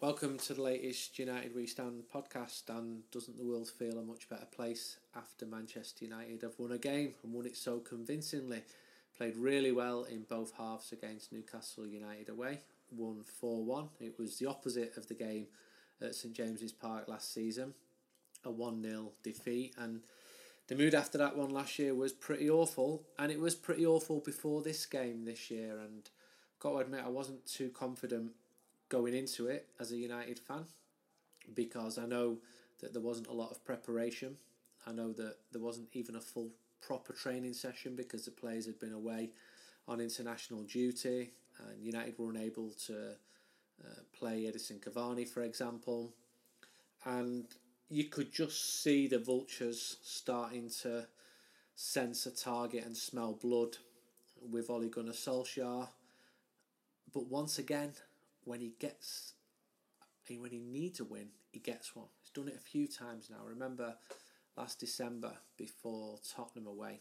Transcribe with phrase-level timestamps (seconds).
[0.00, 2.68] Welcome to the latest United We Stand podcast.
[2.68, 6.78] And doesn't the world feel a much better place after Manchester United have won a
[6.78, 8.62] game and won it so convincingly?
[9.16, 12.60] Played really well in both halves against Newcastle United away,
[12.92, 13.88] won 4 1.
[13.98, 15.48] It was the opposite of the game
[16.00, 17.74] at St James's Park last season,
[18.44, 19.74] a 1 0 defeat.
[19.76, 20.02] And
[20.68, 24.20] the mood after that one last year was pretty awful, and it was pretty awful
[24.20, 25.76] before this game this year.
[25.76, 26.08] And
[26.60, 28.30] got to admit, I wasn't too confident
[28.88, 30.64] going into it as a United fan
[31.54, 32.38] because I know
[32.80, 34.36] that there wasn't a lot of preparation.
[34.86, 38.78] I know that there wasn't even a full proper training session because the players had
[38.78, 39.30] been away
[39.86, 41.32] on international duty
[41.66, 43.12] and United were unable to
[43.84, 46.12] uh, play Edinson Cavani, for example.
[47.04, 47.46] And
[47.88, 51.06] you could just see the vultures starting to
[51.74, 53.76] sense a target and smell blood
[54.50, 55.88] with Ole Gunnar Solskjaer.
[57.12, 57.92] But once again,
[58.48, 59.34] when he gets
[60.30, 62.08] eh, when he needs a win, he gets one.
[62.20, 63.36] He's done it a few times now.
[63.44, 63.94] I remember
[64.56, 67.00] last December before Tottenham away,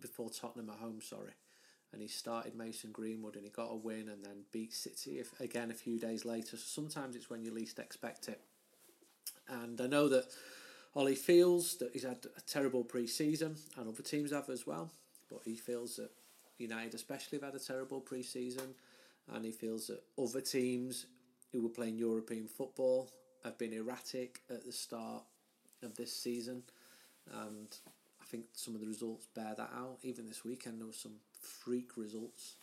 [0.00, 1.32] before Tottenham at home, sorry,
[1.92, 5.70] and he started Mason Greenwood and he got a win and then beat City again
[5.70, 6.56] a few days later.
[6.56, 8.40] So sometimes it's when you least expect it.
[9.48, 10.26] And I know that
[10.94, 14.90] Ollie feels that he's had a terrible pre-season and other teams have as well,
[15.28, 16.10] but he feels that
[16.58, 18.74] United especially have had a terrible pre-season
[19.28, 21.06] and he feels that other teams
[21.52, 23.10] who were playing European football
[23.44, 25.22] have been erratic at the start
[25.82, 26.62] of this season,
[27.32, 27.76] and
[28.20, 29.98] I think some of the results bear that out.
[30.02, 32.56] Even this weekend, there were some freak results,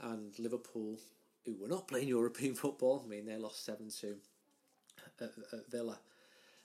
[0.00, 0.98] and Liverpool,
[1.44, 4.16] who were not playing European football, I mean they lost seven two
[5.20, 5.98] at, at Villa,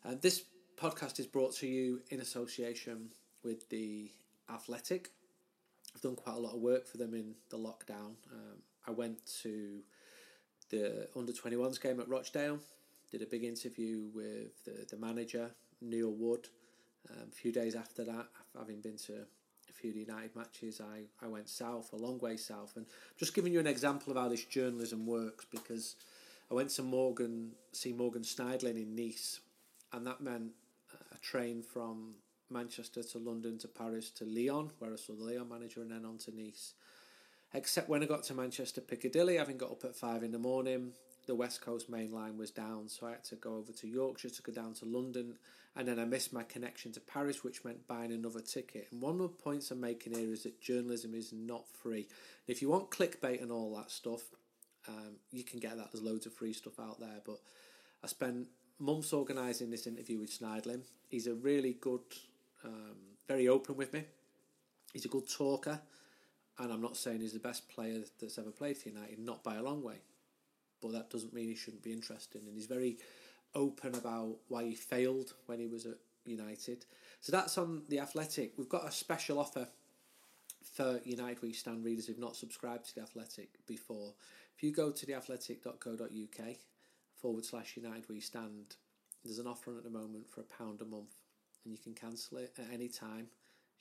[0.03, 0.44] and this
[0.77, 3.09] podcast is brought to you in association
[3.44, 4.11] with the
[4.52, 5.11] Athletic.
[5.94, 8.16] I've done quite a lot of work for them in the lockdown.
[8.31, 9.81] Um, I went to
[10.71, 12.59] the under 21s game at Rochdale,
[13.11, 16.47] did a big interview with the, the manager, Neil Wood.
[17.09, 19.14] Um, a few days after that, having been to
[19.69, 22.73] a few United matches, I, I went south, a long way south.
[22.77, 22.87] And
[23.17, 25.95] just giving you an example of how this journalism works because
[26.49, 29.39] I went to Morgan, see Morgan Schneiderlin in Nice,
[29.93, 30.52] and that meant
[31.14, 32.15] a train from
[32.49, 36.05] Manchester to London to Paris to Lyon, where I saw the Lyon manager, and then
[36.05, 36.73] on to Nice
[37.54, 40.93] except when I got to Manchester Piccadilly, having got up at five in the morning,
[41.27, 44.30] the West Coast main line was down, so I had to go over to Yorkshire
[44.30, 45.36] to go down to London,
[45.76, 48.88] and then I missed my connection to Paris, which meant buying another ticket.
[48.92, 52.08] And one of the points I'm making here is that journalism is not free.
[52.48, 54.21] If you want clickbait and all that stuff,
[54.88, 55.92] um, you can get that.
[55.92, 57.39] There's loads of free stuff out there, but
[58.04, 58.48] I spent
[58.80, 60.82] months organising this interview with Schneiderlin.
[61.09, 62.02] He's a really good,
[62.64, 62.95] um,
[63.27, 64.05] very open with me.
[64.93, 65.80] He's a good talker.
[66.59, 69.55] And I'm not saying he's the best player that's ever played for United, not by
[69.55, 70.02] a long way.
[70.81, 72.42] But that doesn't mean he shouldn't be interested.
[72.43, 72.97] And he's very
[73.55, 76.86] open about why he failed when he was at United.
[77.21, 78.53] So that's on The Athletic.
[78.58, 79.67] We've got a special offer
[80.73, 84.14] for United We Stand readers who've not subscribed to The Athletic before.
[84.55, 86.55] If you go to theathletic.co.uk
[87.15, 88.76] forward slash United We Stand,
[89.23, 91.15] there's an offer on at the moment for a pound a month
[91.64, 93.27] and you can cancel it at any time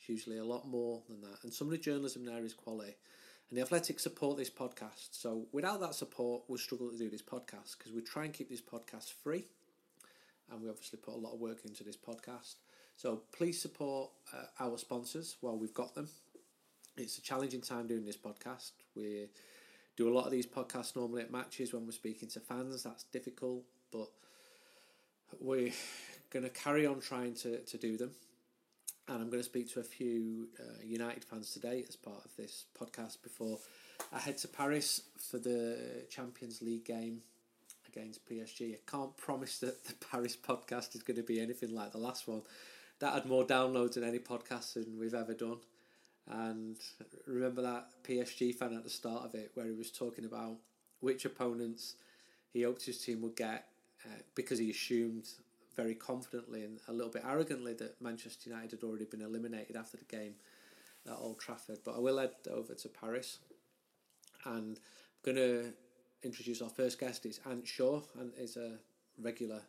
[0.07, 1.43] usually a lot more than that.
[1.43, 2.95] And some of the journalism there is quality.
[3.49, 5.09] And the Athletics support this podcast.
[5.13, 8.51] So without that support, we'll struggle to do this podcast because we try and keep
[8.51, 9.45] this podcast free.
[10.51, 12.57] And we obviously put a lot of work into this podcast.
[12.97, 16.09] So please support uh, our sponsors while we've got them.
[16.97, 18.73] It's a challenging time doing this podcast.
[18.97, 19.29] We
[19.97, 22.83] do a lot of these podcasts normally at matches when we're speaking to fans.
[22.83, 24.09] That's difficult, but
[25.41, 25.73] we're
[26.31, 28.11] going to carry on trying to, to do them
[29.09, 32.37] and I'm going to speak to a few uh, United fans today as part of
[32.37, 33.59] this podcast before
[34.13, 37.23] I head to Paris for the Champions League game
[37.89, 38.75] against PSG.
[38.75, 42.29] I can't promise that the Paris podcast is going to be anything like the last
[42.29, 42.43] one.
[43.01, 45.59] That had more downloads than any podcast than we've ever done.
[46.29, 46.77] And
[47.27, 50.57] remember that PSG fan at the start of it where he was talking about
[51.01, 51.95] which opponents
[52.53, 53.69] he hoped his team would get
[54.05, 55.29] uh, because he assumed
[55.79, 59.97] very confidently and a little bit arrogantly that Manchester United had already been eliminated after
[59.97, 60.35] the game
[61.07, 61.79] at Old Trafford.
[61.85, 63.39] But I will head over to Paris
[64.45, 65.73] and I'm going to
[66.25, 67.25] introduce our first guest.
[67.25, 68.73] It's Ant Shaw and is a
[69.23, 69.61] regular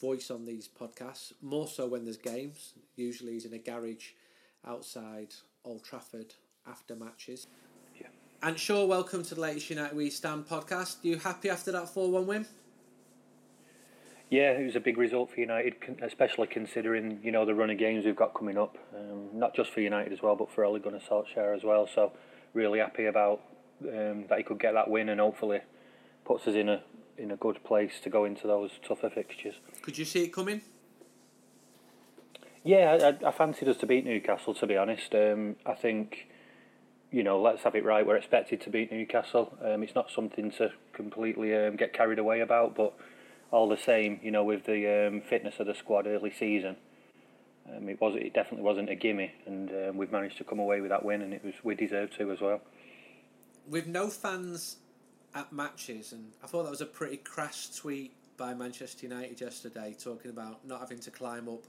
[0.00, 2.74] voice on these podcasts, more so when there's games.
[2.94, 4.10] Usually he's in a garage
[4.64, 6.32] outside Old Trafford
[6.68, 7.48] after matches.
[8.00, 8.06] Yeah.
[8.44, 10.98] Ant Shaw, welcome to the latest United We Stand podcast.
[11.02, 12.46] You happy after that 4 1 win?
[14.30, 17.78] Yeah, it was a big result for United, especially considering you know the run of
[17.78, 18.78] games we've got coming up.
[18.96, 21.88] Um, not just for United as well, but for Ole Gunnar Solskjaer as well.
[21.92, 22.12] So
[22.54, 23.40] really happy about
[23.82, 25.60] um, that he could get that win and hopefully
[26.24, 26.82] puts us in a
[27.18, 29.56] in a good place to go into those tougher fixtures.
[29.82, 30.62] Could you see it coming?
[32.62, 34.54] Yeah, I, I fancied us to beat Newcastle.
[34.54, 36.28] To be honest, um, I think
[37.10, 38.06] you know, let's have it right.
[38.06, 39.58] We're expected to beat Newcastle.
[39.64, 42.94] Um, it's not something to completely um, get carried away about, but
[43.50, 46.76] all the same, you know, with the um, fitness of the squad early season,
[47.68, 50.80] um, it was it definitely wasn't a gimme, and um, we've managed to come away
[50.80, 52.60] with that win, and it was we deserved to as well.
[53.68, 54.76] With no fans
[55.34, 59.94] at matches, and I thought that was a pretty crass tweet by Manchester United yesterday,
[60.02, 61.62] talking about not having to climb up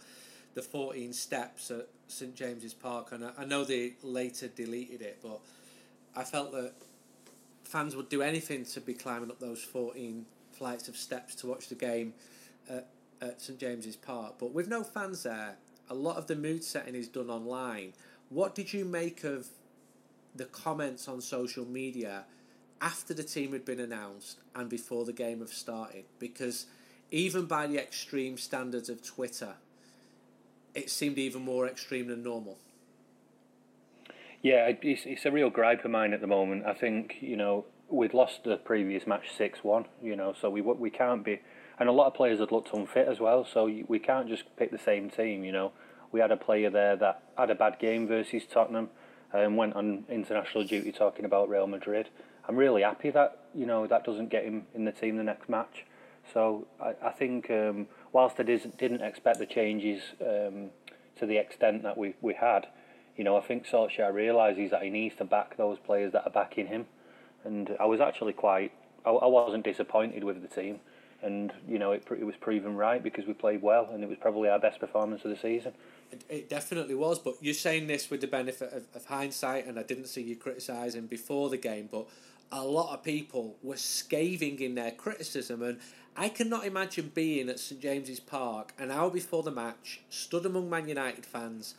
[0.54, 5.20] the 14 steps at St James's Park, and I, I know they later deleted it,
[5.22, 5.40] but
[6.16, 6.74] I felt that
[7.64, 11.68] fans would do anything to be climbing up those 14 flights of steps to watch
[11.70, 12.14] the game
[12.70, 12.88] at,
[13.22, 14.36] at St James's Park.
[14.40, 15.56] But with no fans there,
[15.90, 17.94] a lot of the mood setting is done online.
[18.30, 19.48] What did you make of
[20.36, 22.24] the comments on social media
[22.82, 26.06] after the team had been announced and before the game have started?
[26.20, 26.66] Because
[27.12, 29.56] even by the extreme standards of Twitter,
[30.74, 32.58] it seemed even more extreme than normal.
[34.42, 36.66] Yeah, it's, it's a real gripe of mine at the moment.
[36.66, 40.62] I think, you know, we'd lost the previous match 6 1, you know, so we
[40.62, 41.42] we can't be.
[41.80, 44.72] And a lot of players had looked unfit as well, so we can't just pick
[44.72, 45.72] the same team, you know.
[46.12, 48.90] We had a player there that had a bad game versus Tottenham
[49.34, 52.10] and went on international duty talking about Real Madrid.
[52.48, 55.50] I'm really happy that, you know, that doesn't get him in the team the next
[55.50, 55.86] match.
[56.34, 60.70] So I, I think um, whilst I didn't expect the changes um,
[61.18, 62.68] to the extent that we, we had,
[63.16, 66.32] you know, I think Solskjaer realises that he needs to back those players that are
[66.32, 66.88] backing him.
[67.44, 68.72] And I was actually quite,
[69.06, 70.80] I, I wasn't disappointed with the team.
[71.24, 74.18] And, you know, it, it was proven right because we played well and it was
[74.20, 75.74] probably our best performance of the season.
[76.12, 79.78] It, it definitely was, but you're saying this with the benefit of, of hindsight, and
[79.78, 82.08] I didn't see you criticising before the game, but
[82.52, 85.62] a lot of people were scathing in their criticism.
[85.62, 85.80] And
[86.18, 90.70] I cannot imagine being at St James's Park an hour before the match, stood among
[90.70, 91.76] Man United fans,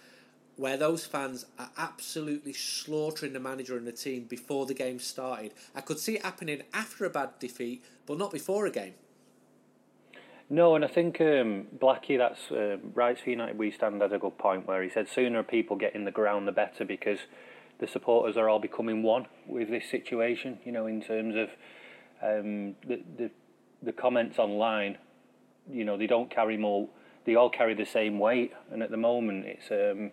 [0.56, 5.54] where those fans are absolutely slaughtering the manager and the team before the game started.
[5.74, 8.94] I could see it happening after a bad defeat, but not before a game.
[10.50, 14.18] No, and I think um, Blackie, that's uh, writes for United We Stand, had a
[14.18, 17.20] good point where he said sooner people get in the ground, the better, because
[17.78, 20.58] the supporters are all becoming one with this situation.
[20.64, 21.48] You know, in terms of
[22.22, 23.30] um, the, the
[23.82, 24.98] the comments online,
[25.70, 26.86] you know, they don't carry more.
[27.24, 30.10] They all carry the same weight, and at the moment, it's um,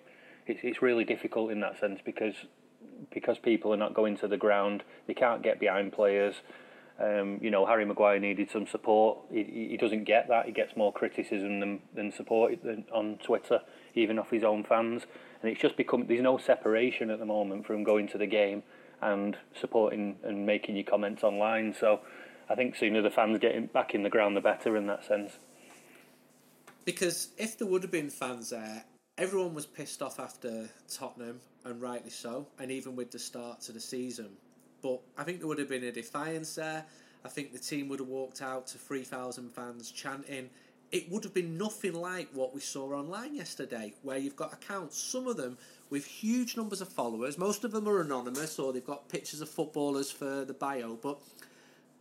[0.50, 2.36] it's it's really difficult in that sense because
[3.12, 4.84] because people are not going to the ground.
[5.08, 6.36] They can't get behind players.
[7.00, 9.20] Um, you know, Harry Maguire needed some support.
[9.32, 10.48] He, he doesn't get that.
[10.48, 12.60] He gets more criticism than, than support
[12.94, 13.62] on Twitter,
[13.96, 15.04] even off his own fans.
[15.42, 18.64] And it's just become there's no separation at the moment from going to the game
[19.02, 21.74] and supporting and making your comments online.
[21.80, 22.02] So
[22.50, 25.32] I think sooner the fans get back in the ground, the better in that sense.
[26.84, 28.84] Because if there would have been fans there,
[29.20, 33.74] everyone was pissed off after Tottenham, and rightly so, and even with the start to
[33.74, 34.30] the season.
[34.82, 36.86] But I think there would have been a defiance there.
[37.26, 40.50] I think the team would have walked out to 3,000 fans chanting.
[40.94, 44.98] It would have been nothing like what we saw online yesterday, where you've got accounts,
[44.98, 45.58] some of them
[45.90, 47.38] with huge numbers of followers.
[47.38, 51.20] Most of them are anonymous or they've got pictures of footballers for the bio, but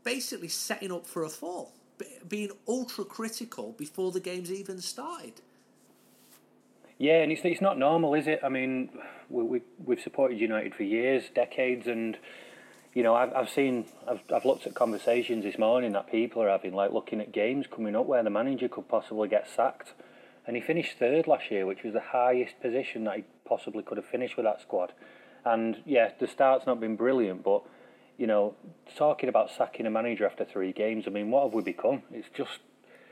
[0.04, 1.72] basically setting up for a fall,
[2.28, 5.40] being ultra critical before the game's even started.
[6.98, 8.40] Yeah, and it's, it's not normal, is it?
[8.42, 8.90] I mean,
[9.28, 12.18] we, we, we've supported United for years, decades, and
[12.92, 16.48] you know, I've, I've seen, I've, I've looked at conversations this morning that people are
[16.48, 19.92] having, like looking at games coming up where the manager could possibly get sacked.
[20.44, 23.98] And he finished third last year, which was the highest position that he possibly could
[23.98, 24.92] have finished with that squad.
[25.44, 27.62] And yeah, the start's not been brilliant, but
[28.16, 28.56] you know,
[28.96, 32.02] talking about sacking a manager after three games, I mean, what have we become?
[32.10, 32.58] It's just,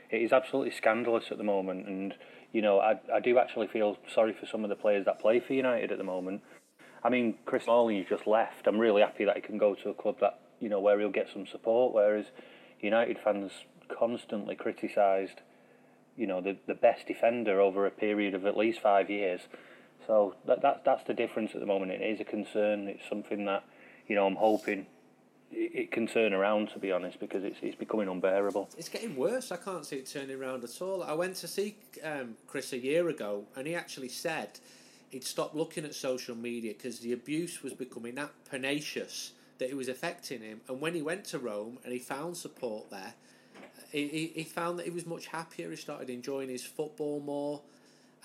[0.09, 1.87] it is absolutely scandalous at the moment.
[1.87, 2.15] And,
[2.57, 5.39] you know, I, I do actually feel sorry for some of the players that play
[5.39, 6.41] for United at the moment.
[7.03, 8.65] I mean, Chris Smalling just left.
[8.65, 11.11] I'm really happy that he can go to a club that, you know, where he'll
[11.11, 12.25] get some support, whereas
[12.81, 13.51] United fans
[13.89, 15.41] constantly criticised,
[16.15, 19.41] you know, the, the best defender over a period of at least five years.
[20.07, 21.91] So that, that that's the difference at the moment.
[21.91, 22.87] It is a concern.
[22.87, 23.65] It's something that,
[24.07, 24.87] you know, I'm hoping
[25.51, 28.69] it can turn around to be honest because it's it's becoming unbearable.
[28.77, 29.51] It's getting worse.
[29.51, 31.03] I can't see it turning around at all.
[31.03, 34.59] I went to see um, Chris a year ago, and he actually said
[35.09, 39.75] he'd stopped looking at social media because the abuse was becoming that pernicious that it
[39.75, 40.61] was affecting him.
[40.67, 43.13] And when he went to Rome and he found support there,
[43.91, 45.69] he, he, he found that he was much happier.
[45.69, 47.61] He started enjoying his football more,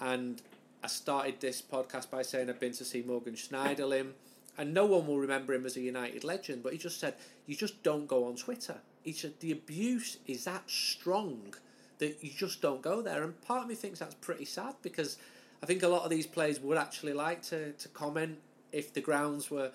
[0.01, 0.43] and
[0.83, 4.11] I started this podcast by saying I've been to see Morgan Schneiderlin
[4.59, 7.15] and no one will remember him as a United legend, but he just said,
[7.47, 8.77] you just don't go on Twitter.
[9.03, 11.55] he said the abuse is that strong
[11.99, 13.23] that you just don't go there.
[13.23, 15.19] And part of me thinks that's pretty sad because
[15.63, 18.39] I think a lot of these players would actually like to, to comment
[18.73, 19.71] if the grounds were,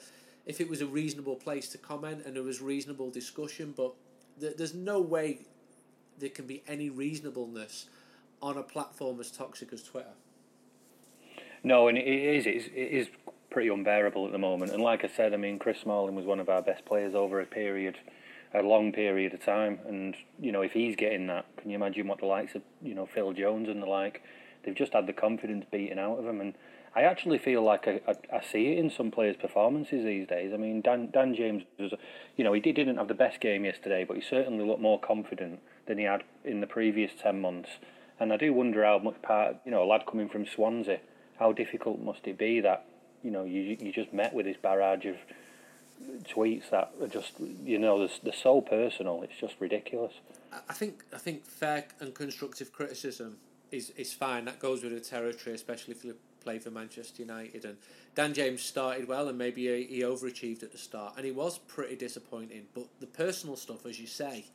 [0.46, 3.74] if it was a reasonable place to comment and there was reasonable discussion.
[3.76, 3.94] But
[4.40, 5.40] th- there's no way
[6.20, 7.88] there can be any reasonableness
[8.42, 10.14] on a platform as toxic as Twitter.
[11.64, 13.08] No, and it is, it is, it is
[13.58, 14.72] pretty unbearable at the moment.
[14.72, 17.42] And like I said, I mean, Chris Smalling was one of our best players over
[17.42, 17.98] a period,
[18.54, 19.80] a long period of time.
[19.88, 22.94] And, you know, if he's getting that, can you imagine what the likes of, you
[22.94, 24.22] know, Phil Jones and the like,
[24.62, 26.40] they've just had the confidence beaten out of them.
[26.40, 26.54] And
[26.96, 30.52] I actually feel like I, I, I see it in some players' performances these days.
[30.54, 31.94] I mean, Dan, Dan James was,
[32.36, 35.62] you know, he didn't have the best game yesterday, but he certainly looked more confident
[35.88, 37.70] than he had in the previous 10 months.
[38.20, 41.00] And I do wonder how much part, you know, a lad coming from Swansea,
[41.40, 42.86] how difficult must it be that,
[43.28, 45.18] you know, you you just met with this barrage of
[46.24, 47.34] tweets that are just,
[47.66, 49.22] you know, they're, they're so personal.
[49.22, 50.14] It's just ridiculous.
[50.70, 53.36] I think I think fair and constructive criticism
[53.70, 54.46] is is fine.
[54.46, 57.66] That goes with the territory, especially if you play for Manchester United.
[57.66, 57.76] And
[58.16, 61.58] Dan James started well, and maybe he, he overachieved at the start, and he was
[61.58, 62.68] pretty disappointing.
[62.74, 64.46] But the personal stuff, as you say,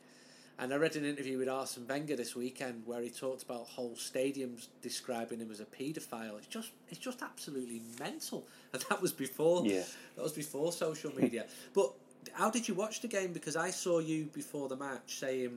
[0.63, 3.95] and I read an interview with Arsene Wenger this weekend where he talked about whole
[3.95, 6.37] stadiums describing him as a paedophile.
[6.37, 8.47] It's just it's just absolutely mental.
[8.73, 9.83] And that was before Yeah.
[10.15, 11.45] that was before social media.
[11.73, 11.91] but
[12.31, 13.33] how did you watch the game?
[13.33, 15.51] Because I saw you before the match saying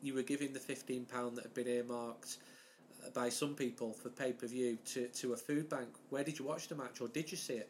[0.00, 2.36] you were giving the fifteen pound that had been earmarked
[3.04, 5.88] uh, by some people for pay per view to to a food bank.
[6.10, 7.68] Where did you watch the match, or did you see it?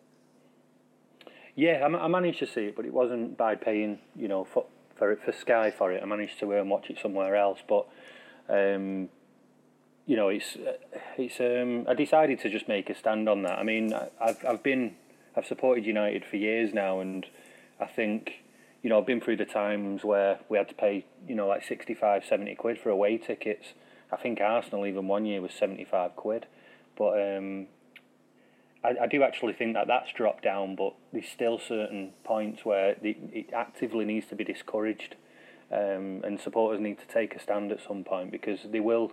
[1.57, 4.47] Yeah, I, I managed to see it, but it wasn't by paying, you know,
[4.97, 6.03] for for, Sky for it.
[6.03, 7.87] I managed to um, watch it somewhere else, but
[8.49, 9.09] um,
[10.07, 10.57] you know, it's
[11.17, 11.41] it's.
[11.41, 13.59] Um, I decided to just make a stand on that.
[13.59, 14.97] I mean, I've I've been
[15.37, 17.27] I've supported United for years now, and
[17.81, 18.43] I think
[18.83, 21.65] you know I've been through the times where we had to pay you know like
[21.65, 23.69] 65, 70 quid for away tickets.
[24.11, 26.47] I think Arsenal even one year was seventy five quid,
[26.97, 27.67] but um,
[28.85, 32.97] I, I do actually think that that's dropped down, but there's still certain points where
[33.01, 35.17] the, it actively needs to be discouraged,
[35.71, 39.13] um, and supporters need to take a stand at some point because they will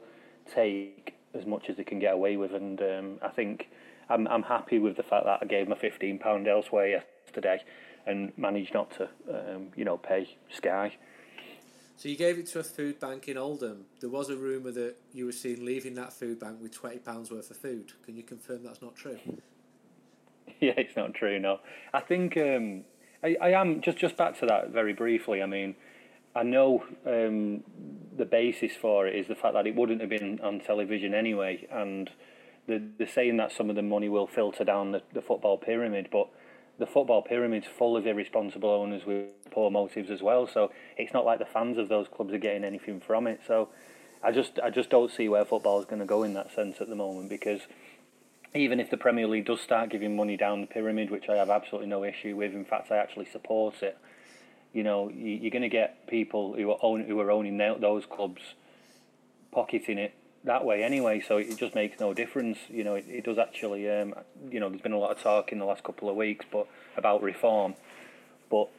[0.54, 3.70] take as much as they can get away with, and um, I think
[4.10, 7.62] I'm I'm happy with the fact that I gave my fifteen pound elsewhere yesterday,
[8.08, 10.98] and managed not to, um, you know, pay Sky.
[11.98, 13.86] So you gave it to a food bank in Oldham.
[14.00, 17.30] There was a rumour that you were seen leaving that food bank with twenty pounds
[17.30, 17.92] worth of food.
[18.04, 19.20] Can you confirm that's not true?
[20.60, 21.40] yeah, it's not true.
[21.40, 21.60] No,
[21.94, 22.84] I think um,
[23.24, 25.42] I, I am just just back to that very briefly.
[25.42, 25.76] I mean,
[26.36, 27.64] I know um,
[28.16, 31.68] the basis for it is the fact that it wouldn't have been on television anyway,
[31.72, 32.10] and
[32.68, 36.30] they're, saying that some of the money will filter down the, the football pyramid, but
[36.78, 40.48] the football pyramid's full of irresponsible owners with poor motives as well.
[40.48, 43.42] So it's not like the fans of those clubs are getting anything from it.
[43.46, 43.70] So
[44.24, 46.80] I just I just don't see where football is going to go in that sense
[46.80, 47.62] at the moment because
[48.54, 51.50] even if the Premier League does start giving money down the pyramid, which I have
[51.50, 53.98] absolutely no issue with, in fact I actually support it.
[54.74, 58.06] You know, you- you're going to get people who are own, who are owning those
[58.06, 58.42] clubs
[59.52, 60.14] pocketing it
[60.44, 61.20] that way anyway.
[61.20, 62.58] So it just makes no difference.
[62.70, 63.90] You know, it, it does actually.
[63.90, 64.14] Um,
[64.50, 66.68] you know, there's been a lot of talk in the last couple of weeks, but
[66.98, 67.76] about reform.
[68.50, 68.70] But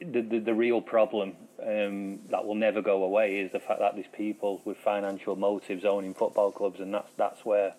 [0.00, 3.96] the the, the real problem um, that will never go away is the fact that
[3.96, 7.74] these people with financial motives owning football clubs, and that's that's where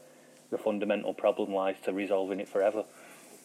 [0.49, 2.85] the fundamental problem lies to resolving it forever.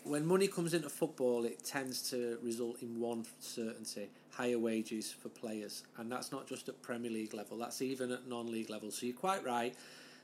[0.05, 5.29] When money comes into football, it tends to result in one certainty: higher wages for
[5.29, 7.57] players, and that's not just at Premier League level.
[7.59, 8.91] That's even at non-league level.
[8.91, 9.75] So you're quite right.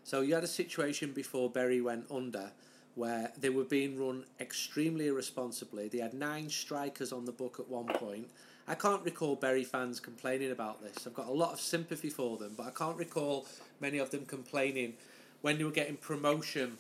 [0.03, 2.51] So you had a situation before Bury went under,
[2.97, 5.89] where they were being run extremely irresponsibly.
[5.89, 8.29] They had nine strikers on the book at one point.
[8.67, 11.07] I can't recall Bury fans complaining about this.
[11.07, 13.47] I've got a lot of sympathy for them, but I can't recall
[13.81, 14.95] many of them complaining
[15.43, 16.77] when they were getting promotion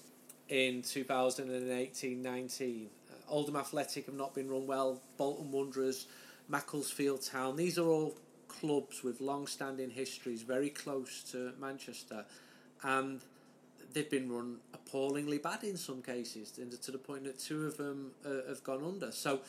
[0.48, 2.86] in 2018-19.
[2.86, 2.88] Uh,
[3.28, 5.00] Oldham Athletic have not been run well.
[5.16, 6.06] Bolton Wanderers,
[6.48, 7.56] Macclesfield Town.
[7.56, 8.16] These are all
[8.48, 12.24] clubs with long-standing histories, very close to Manchester,
[12.82, 13.20] and
[13.92, 18.12] they've been run appallingly bad in some cases, to the point that two of them
[18.24, 19.12] uh, have gone under.
[19.12, 19.40] So,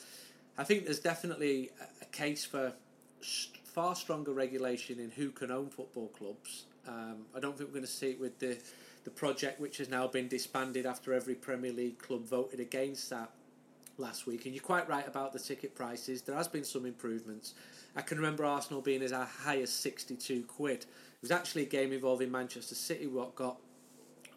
[0.57, 1.69] I think there's definitely
[2.01, 2.73] a- case for
[3.63, 6.65] far stronger regulation in who can own football clubs.
[6.85, 8.57] Um, I don't think we're going to see it with the
[9.09, 13.31] the project, which has now been disbanded after every Premier League club voted against that
[13.97, 14.45] last week.
[14.45, 16.21] And you're quite right about the ticket prices.
[16.21, 17.55] There has been some improvements.
[17.95, 20.81] I can remember Arsenal being as high as 62 quid.
[20.81, 20.87] It
[21.21, 23.57] was actually a game involving Manchester City what got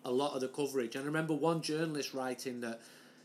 [0.07, 0.97] a lot of the coverage.
[0.97, 2.81] And I remember one journalist writing that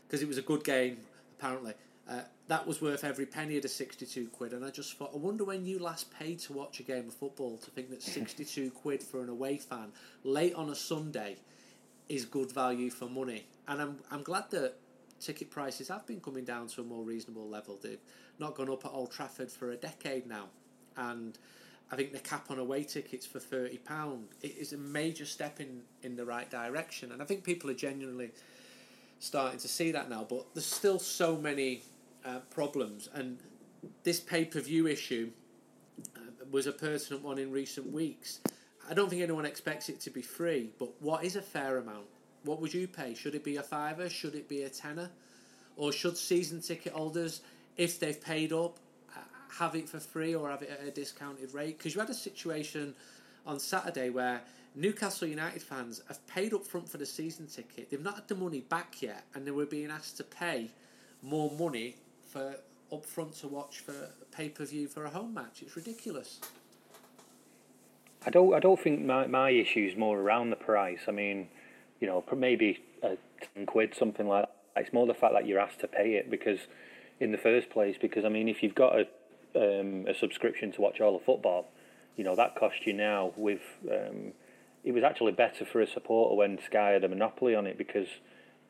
[0.06, 0.98] because it was a good game,
[1.38, 1.72] apparently,
[2.08, 5.18] Uh, that was worth every penny of the 62 quid, and I just thought, I
[5.18, 8.70] wonder when you last paid to watch a game of football to think that 62
[8.82, 9.92] quid for an away fan
[10.24, 11.36] late on a Sunday
[12.08, 13.44] is good value for money.
[13.66, 14.76] And I'm, I'm glad that
[15.20, 17.78] ticket prices have been coming down to a more reasonable level.
[17.82, 17.98] They've
[18.38, 20.46] not gone up at Old Trafford for a decade now,
[20.96, 21.36] and
[21.92, 25.60] I think the cap on away tickets for thirty pound it is a major step
[25.60, 28.30] in in the right direction, and I think people are genuinely
[29.18, 30.24] starting to see that now.
[30.28, 31.82] But there's still so many
[32.24, 33.38] uh, problems, and
[34.02, 35.30] this pay per view issue
[36.16, 36.20] uh,
[36.50, 38.40] was a pertinent one in recent weeks.
[38.90, 42.06] I don't think anyone expects it to be free, but what is a fair amount?
[42.44, 43.14] What would you pay?
[43.14, 44.08] Should it be a fiver?
[44.08, 45.10] Should it be a tenner?
[45.76, 47.42] Or should season ticket holders,
[47.76, 48.78] if they've paid up,
[49.14, 49.20] uh,
[49.58, 51.76] have it for free or have it at a discounted rate?
[51.78, 52.94] Because you had a situation
[53.46, 54.40] on Saturday where
[54.74, 57.90] Newcastle United fans have paid up front for the season ticket.
[57.90, 60.70] They've not had the money back yet, and they were being asked to pay
[61.22, 61.96] more money
[62.38, 65.62] for up front to watch for pay per view for a home match.
[65.62, 66.40] It's ridiculous.
[68.26, 68.54] I don't.
[68.54, 71.00] I don't think my my issue is more around the price.
[71.08, 71.48] I mean,
[72.00, 73.16] you know, maybe a
[73.54, 74.82] ten quid, something like that.
[74.82, 76.60] It's more the fact that you're asked to pay it because,
[77.20, 79.06] in the first place, because I mean, if you've got a
[79.56, 81.66] um, a subscription to watch all the football,
[82.16, 83.32] you know that cost you now.
[83.36, 84.32] With um,
[84.84, 88.08] it was actually better for a supporter when Sky had a monopoly on it because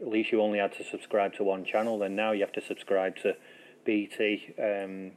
[0.00, 1.98] at least you only had to subscribe to one channel.
[1.98, 3.36] Then now you have to subscribe to
[3.88, 5.12] BT, um,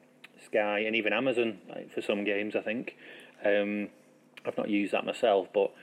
[0.46, 1.60] Sky, and even Amazon
[1.94, 2.56] for some games.
[2.56, 2.96] I think.
[3.44, 3.90] Um,
[4.46, 5.74] I've not used that myself, but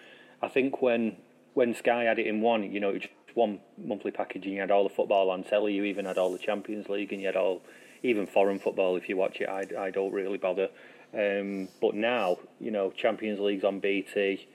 [0.41, 1.17] I think when
[1.53, 4.61] when Sky had it in one, you know, it just one monthly package, and you
[4.61, 5.75] had all the football on telly.
[5.75, 7.61] You even had all the Champions League, and you had all
[8.03, 8.97] even foreign football.
[8.97, 10.71] If you watch it, I, I don't really bother.
[11.13, 14.49] Um, but now, you know, Champions League's on BT,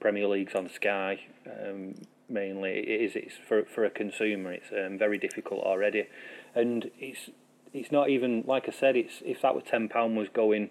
[0.00, 1.20] Premier League's on Sky.
[1.46, 1.96] Um,
[2.30, 4.52] mainly, it is it's for for a consumer.
[4.52, 6.06] It's um, very difficult already,
[6.54, 7.28] and it's
[7.74, 8.96] it's not even like I said.
[8.96, 10.70] It's if that were ten pound was going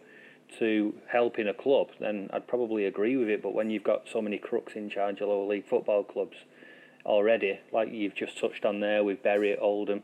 [0.60, 3.43] to helping a club, then I'd probably agree with it.
[3.43, 6.38] But when you've got so many crooks in charge of lower league football clubs
[7.06, 10.04] already, like you've just touched on there with Bury at Oldham,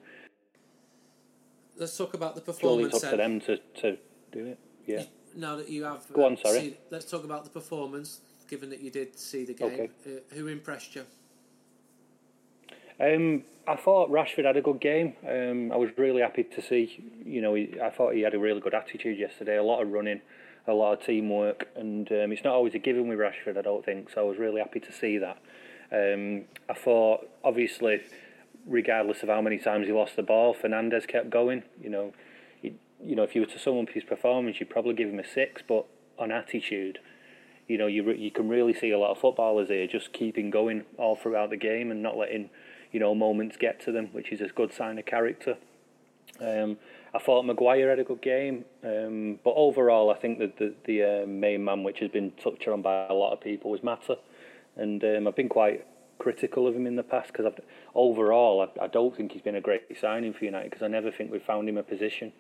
[1.78, 2.94] let's talk about the performance.
[2.94, 3.98] It's up to them to, to
[4.32, 4.60] do it.
[4.86, 5.04] Yeah.
[5.36, 6.38] Now that you have, go on.
[6.38, 6.60] Sorry.
[6.60, 8.22] See, let's talk about the performance.
[8.50, 9.90] Given that you did see the game, okay.
[10.08, 11.06] uh, who impressed you?
[13.00, 15.14] Um, I thought Rashford had a good game.
[15.28, 17.04] Um, I was really happy to see.
[17.24, 19.58] You know, he, I thought he had a really good attitude yesterday.
[19.58, 20.22] A lot of running,
[20.68, 23.58] a lot of teamwork, and um, it's not always a given with Rashford.
[23.58, 24.22] I don't think so.
[24.22, 25.38] I was really happy to see that.
[25.92, 28.02] Um, I thought, obviously,
[28.66, 31.64] regardless of how many times he lost the ball, Fernandes kept going.
[31.82, 32.14] You know,
[32.62, 35.20] he, you know, if you were to sum up his performance, you'd probably give him
[35.20, 35.62] a six.
[35.68, 35.86] But
[36.18, 37.00] on attitude,
[37.68, 40.86] you know, you you can really see a lot of footballers here just keeping going
[40.98, 42.50] all throughout the game and not letting
[42.92, 45.58] you know moments get to them, which is a good sign of character.
[46.42, 46.78] Um,
[47.14, 51.24] I thought Maguire had a good game, um, but overall, I think that the, the
[51.24, 54.18] uh, main man, which has been touched on by a lot of people, was Mata,
[54.76, 55.86] and um, I've been quite
[56.20, 57.52] critical of him in the past because
[57.96, 61.12] overall I, I, don't think he's been a great signing for United because I never
[61.12, 62.34] think we've found him a position.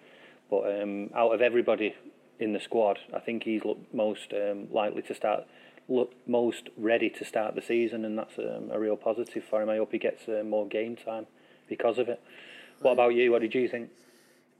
[0.49, 1.95] But um, out of everybody
[2.39, 5.45] in the squad, I think he's looked most um, likely to start,
[5.89, 9.69] look most ready to start the season, and that's um, a real positive for him.
[9.69, 11.25] I hope he gets uh, more game time
[11.67, 12.21] because of it.
[12.81, 13.31] What about you?
[13.31, 13.89] What did you think?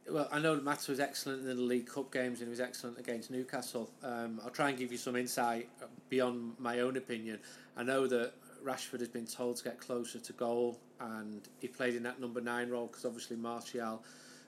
[0.10, 2.98] Well, I know Mata was excellent in the League Cup games and he was excellent
[2.98, 3.92] against Newcastle.
[4.04, 5.70] Um, I'll try and give you some insight
[6.10, 7.39] beyond my own opinion.
[7.78, 8.34] I know that
[8.65, 12.42] Rashford has been told to get closer to goal, and he played in that number
[12.42, 14.04] nine role because obviously Martial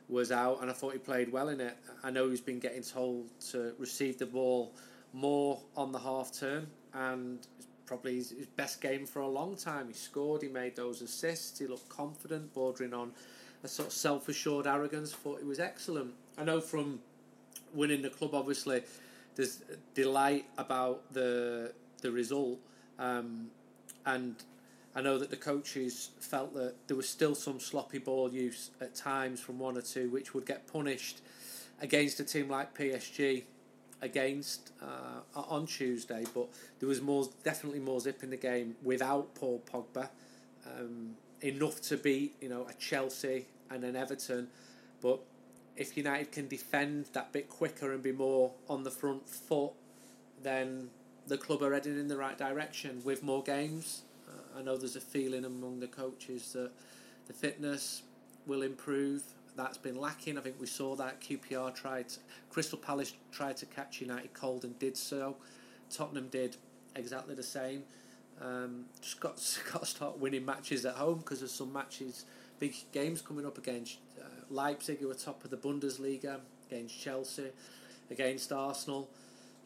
[0.10, 1.78] was out, and I thought he played well in it.
[2.04, 4.74] I know he's been getting told to receive the ball
[5.14, 7.46] more on the half turn, and
[7.86, 9.88] probably his, his best game for a long time.
[9.88, 13.12] He scored, he made those assists, he looked confident, bordering on
[13.64, 15.14] a sort of self assured arrogance.
[15.14, 16.14] Thought he was excellent.
[16.38, 17.00] I know from
[17.74, 18.84] winning the club, obviously,
[19.36, 22.60] there's delight about the the result.
[23.00, 23.50] Um,
[24.06, 24.36] and
[24.96, 28.96] I know that the coaches felt that there was still some sloppy ball use at
[28.96, 31.22] times from one or two, which would get punished
[31.80, 33.44] against a team like PSG
[34.02, 36.26] against uh, on Tuesday.
[36.34, 36.48] But
[36.80, 40.10] there was more, definitely more zip in the game without Paul Pogba.
[40.66, 44.48] Um, enough to beat, you know, a Chelsea and an Everton.
[45.02, 45.20] But
[45.76, 49.72] if United can defend that bit quicker and be more on the front foot,
[50.44, 50.90] then
[51.28, 54.02] the club are heading in the right direction with more games.
[54.28, 56.72] Uh, I know there's a feeling among the coaches that
[57.28, 58.04] the fitness
[58.46, 59.24] will improve.
[59.56, 60.38] That's been lacking.
[60.38, 62.06] I think we saw that QPR tried,
[62.50, 65.36] Crystal Palace tried to catch United cold and did so.
[65.90, 66.56] Tottenham did
[66.96, 67.84] exactly the same.
[68.42, 69.36] Um, just got
[69.72, 72.26] got to start winning matches at home because there's some matches,
[72.60, 77.52] big games coming up against uh, Leipzig, who were top of the Bundesliga, against Chelsea,
[78.10, 79.10] against Arsenal.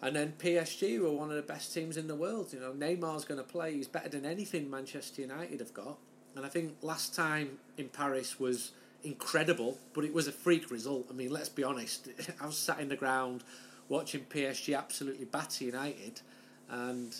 [0.01, 2.51] And then PSG were one of the best teams in the world.
[2.51, 3.73] You know, Neymar's going to play.
[3.73, 5.97] He's better than anything Manchester United have got.
[6.35, 8.71] And I think last time in Paris was
[9.05, 11.07] incredible, but it was a freak result.
[11.09, 12.09] I mean, let's be honest.
[12.41, 13.43] I was sat in the ground
[13.89, 16.21] watching PSG absolutely batter United,
[16.69, 17.15] and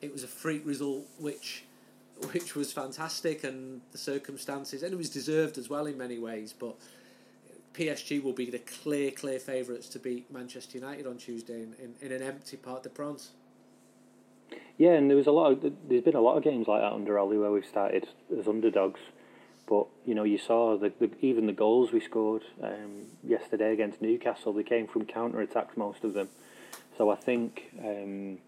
[0.00, 1.64] it was a freak result, which
[2.32, 6.54] which was fantastic, and the circumstances, and it was deserved as well in many ways.
[6.56, 6.76] But
[7.74, 11.94] PSG will be the clear, clear favourites to beat Manchester United on Tuesday in, in,
[12.00, 13.30] in an empty Parc des Princes.
[14.78, 15.52] Yeah, and there was a lot.
[15.52, 18.06] Of, there's been a lot of games like that under Ali where we've started
[18.38, 19.00] as underdogs,
[19.66, 24.02] but you know you saw the, the even the goals we scored um, yesterday against
[24.02, 24.52] Newcastle.
[24.52, 26.28] They came from counter attacks, most of them.
[26.96, 28.38] So I think um,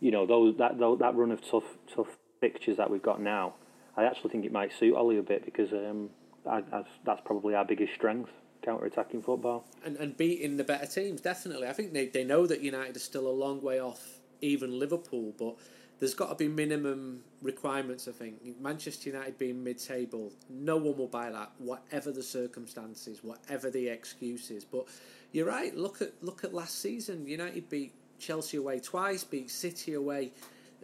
[0.00, 2.08] you know those that that run of tough tough
[2.40, 3.54] fixtures that we've got now.
[3.96, 6.10] I actually think it might suit Ollie a bit because um,
[6.48, 6.62] I,
[7.04, 8.30] that's probably our biggest strength
[8.62, 9.64] counter attacking football.
[9.84, 11.68] And and beating the better teams, definitely.
[11.68, 15.32] I think they, they know that United are still a long way off even Liverpool,
[15.38, 15.56] but
[15.98, 18.06] there's got to be minimum requirements.
[18.08, 23.70] I think Manchester United being mid-table, no one will buy that, whatever the circumstances, whatever
[23.70, 24.64] the excuses.
[24.64, 24.86] But
[25.32, 25.76] you're right.
[25.76, 27.26] Look at look at last season.
[27.26, 30.32] United beat Chelsea away twice, beat City away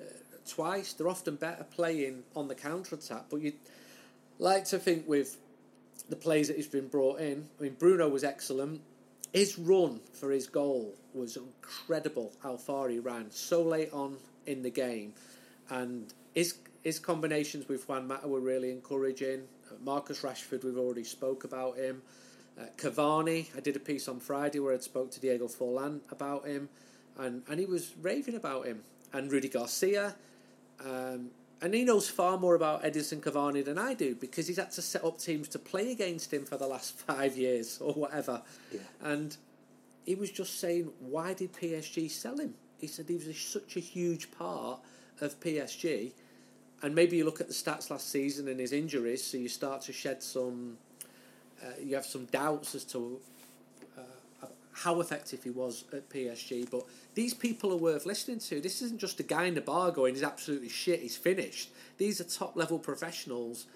[0.00, 0.04] uh,
[0.48, 0.92] twice.
[0.92, 3.52] They're often better playing on the counter attack, but you
[4.38, 5.36] like to think with
[6.08, 7.48] the plays that he's been brought in.
[7.58, 8.82] I mean, Bruno was excellent
[9.32, 12.32] his run for his goal was incredible.
[12.42, 15.14] How far he ran so late on in the game,
[15.70, 19.42] and his his combinations with Juan Mata were really encouraging.
[19.70, 22.02] Uh, Marcus Rashford, we've already spoke about him.
[22.58, 26.46] Uh, Cavani, I did a piece on Friday where I spoke to Diego Forlan about
[26.46, 26.68] him,
[27.18, 28.82] and, and he was raving about him.
[29.12, 30.14] And Rudi Garcia,
[30.84, 34.72] um, and he knows far more about Edinson Cavani than I do because he's had
[34.72, 38.42] to set up teams to play against him for the last five years or whatever.
[38.72, 38.80] Yeah.
[39.00, 39.36] And
[40.04, 42.54] he was just saying, why did PSG sell him?
[42.82, 44.80] He said he was such a huge part
[45.22, 46.12] of PSG.
[46.82, 49.80] And maybe you look at the stats last season and his injuries, so you start
[49.82, 50.76] to shed some,
[51.64, 53.18] uh, you have some doubts as to
[54.72, 56.68] how effective he was at PSG.
[56.70, 58.60] But these people are worth listening to.
[58.60, 61.70] This isn't just a guy in the bar going, he's absolutely shit, he's finished.
[61.98, 63.66] These are top level professionals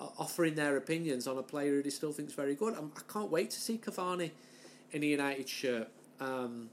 [0.00, 2.74] uh, offering their opinions on a player who he still thinks very good.
[2.74, 4.30] I'm, I can not wait to see Cavani
[4.92, 5.88] in a United shirt.
[6.20, 6.70] Um,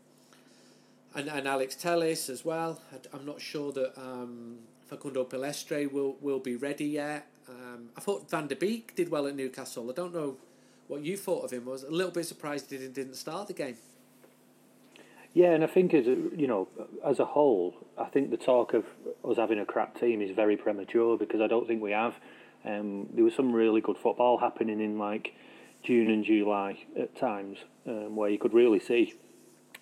[1.16, 2.82] and, and Alex Telles as well.
[3.14, 7.28] I'm not sure that um, Facundo Pellistri will, will be ready yet.
[7.50, 9.90] Um, I thought Van der Beek did well at Newcastle.
[9.90, 10.38] I don't know
[10.88, 11.64] what you thought of him.
[11.68, 13.78] I was a little bit surprised he didn't start the game.
[15.34, 16.68] Yeah, and I think as a, you know,
[17.06, 18.86] as a whole, I think the talk of
[19.24, 22.16] us having a crap team is very premature because I don't think we have.
[22.66, 25.34] Um, there was some really good football happening in like
[25.84, 29.14] June and July at times, um, where you could really see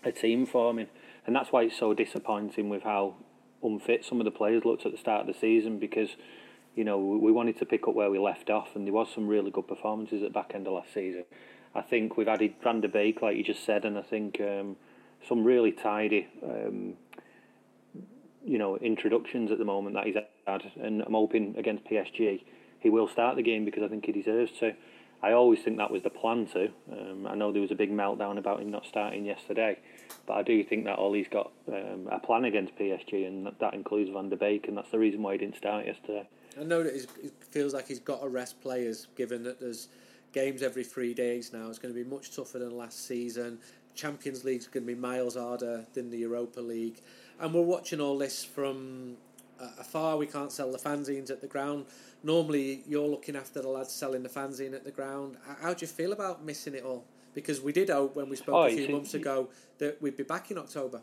[0.04, 0.88] a team forming,
[1.26, 3.16] and that's why it's so disappointing with how
[3.64, 6.10] unfit some of the players looked at the start of the season because
[6.76, 9.28] you know, we wanted to pick up where we left off, and there was some
[9.28, 11.24] really good performances at back end of last season.
[11.74, 14.76] I think we've added Van der Beek, like you just said, and I think um,
[15.26, 16.96] some really tidy, um,
[18.44, 22.42] you know, introductions at the moment that he's had, and I'm hoping against PSG
[22.86, 24.76] he will start the game because I think he deserves to.
[25.26, 26.70] I always think that was the plan to.
[26.92, 29.80] Um, I know there was a big meltdown about him not starting yesterday,
[30.28, 33.74] but I do think that Ollie's got um, a plan against PSG, and that, that
[33.74, 36.28] includes Van der Beek, and that's the reason why he didn't start yesterday.
[36.60, 37.10] I know that it
[37.50, 39.88] feels like he's got to rest players, given that there's
[40.32, 41.70] games every three days now.
[41.70, 43.58] It's going to be much tougher than last season.
[43.96, 47.02] Champions League's going to be miles harder than the Europa League,
[47.40, 49.18] and we're watching all this from
[49.80, 50.18] afar.
[50.18, 51.86] We can't sell the fanzines at the ground.
[52.24, 55.38] Normally, you're looking after the lads selling the fanzine at the ground.
[55.62, 57.06] How do you feel about missing it all?
[57.34, 60.24] Because we did hope when we spoke oh, a few months ago that we'd be
[60.24, 61.02] back in October.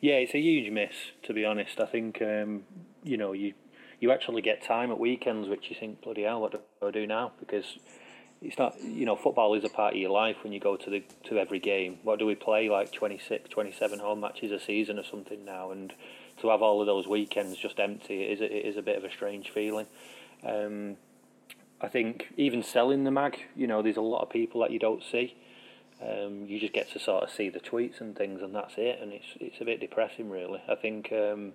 [0.00, 1.80] Yeah, it's a huge miss to be honest.
[1.80, 2.62] I think um,
[3.02, 3.54] you know you
[4.00, 7.06] you actually get time at weekends, which you think, bloody hell, what do I do
[7.06, 7.32] now?
[7.38, 7.76] Because
[8.40, 10.90] it's not, you know, football is a part of your life when you go to
[10.90, 11.98] the to every game.
[12.02, 15.70] What do we play like 26, 27 home matches a season or something now?
[15.70, 15.92] And
[16.40, 18.96] to have all of those weekends just empty, it is a, it is a bit
[18.96, 19.86] of a strange feeling.
[20.44, 20.96] Um,
[21.80, 24.78] I think even selling the mag, you know, there's a lot of people that you
[24.78, 25.36] don't see.
[26.02, 28.98] Um, you just get to sort of see the tweets and things, and that's it.
[29.02, 30.62] And it's it's a bit depressing, really.
[30.68, 31.12] I think.
[31.12, 31.52] Um,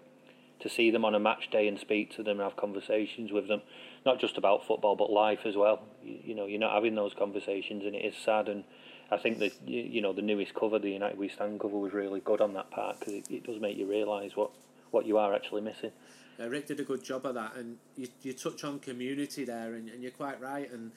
[0.60, 3.48] to see them on a match day and speak to them and have conversations with
[3.48, 3.62] them,
[4.06, 5.84] not just about football but life as well.
[6.04, 8.48] You, you know, you're not having those conversations, and it is sad.
[8.48, 8.64] And
[9.12, 12.20] I think that you know the newest cover, the United We Stand cover, was really
[12.20, 14.52] good on that part because it, it does make you realise what
[14.96, 15.92] what you are actually missing.
[16.40, 19.90] Rick did a good job of that, and you you touch on community there, and,
[19.90, 20.72] and you're quite right.
[20.72, 20.92] And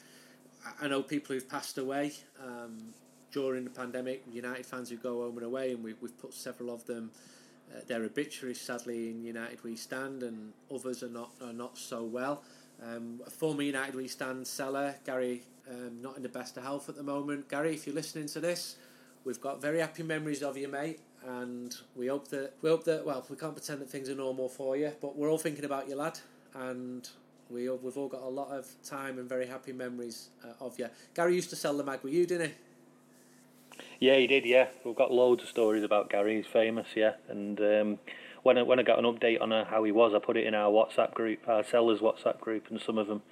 [0.80, 2.94] I know people who've passed away um,
[3.32, 4.24] during the pandemic.
[4.32, 7.10] United fans who go home and away, and we've we've put several of them.
[7.70, 12.02] Uh, their obituaries, sadly, in United We Stand, and others are not are not so
[12.02, 12.42] well.
[12.82, 16.96] Um, former United We Stand seller, Gary, um, not in the best of health at
[16.96, 17.48] the moment.
[17.48, 18.76] Gary, if you're listening to this,
[19.24, 23.04] we've got very happy memories of you, mate, and we hope that we hope that
[23.04, 25.88] well, we can't pretend that things are normal for you, but we're all thinking about
[25.88, 26.18] you, lad,
[26.54, 27.08] and
[27.50, 30.88] we we've all got a lot of time and very happy memories uh, of you.
[31.14, 32.54] Gary used to sell the mag with you, didn't he?
[34.00, 34.44] Yeah, he did.
[34.44, 36.36] Yeah, we've got loads of stories about Gary.
[36.36, 36.88] He's famous.
[36.94, 37.98] Yeah, and um,
[38.42, 40.46] when I, when I got an update on uh, how he was, I put it
[40.46, 43.22] in our WhatsApp group, our sellers WhatsApp group, and some of them,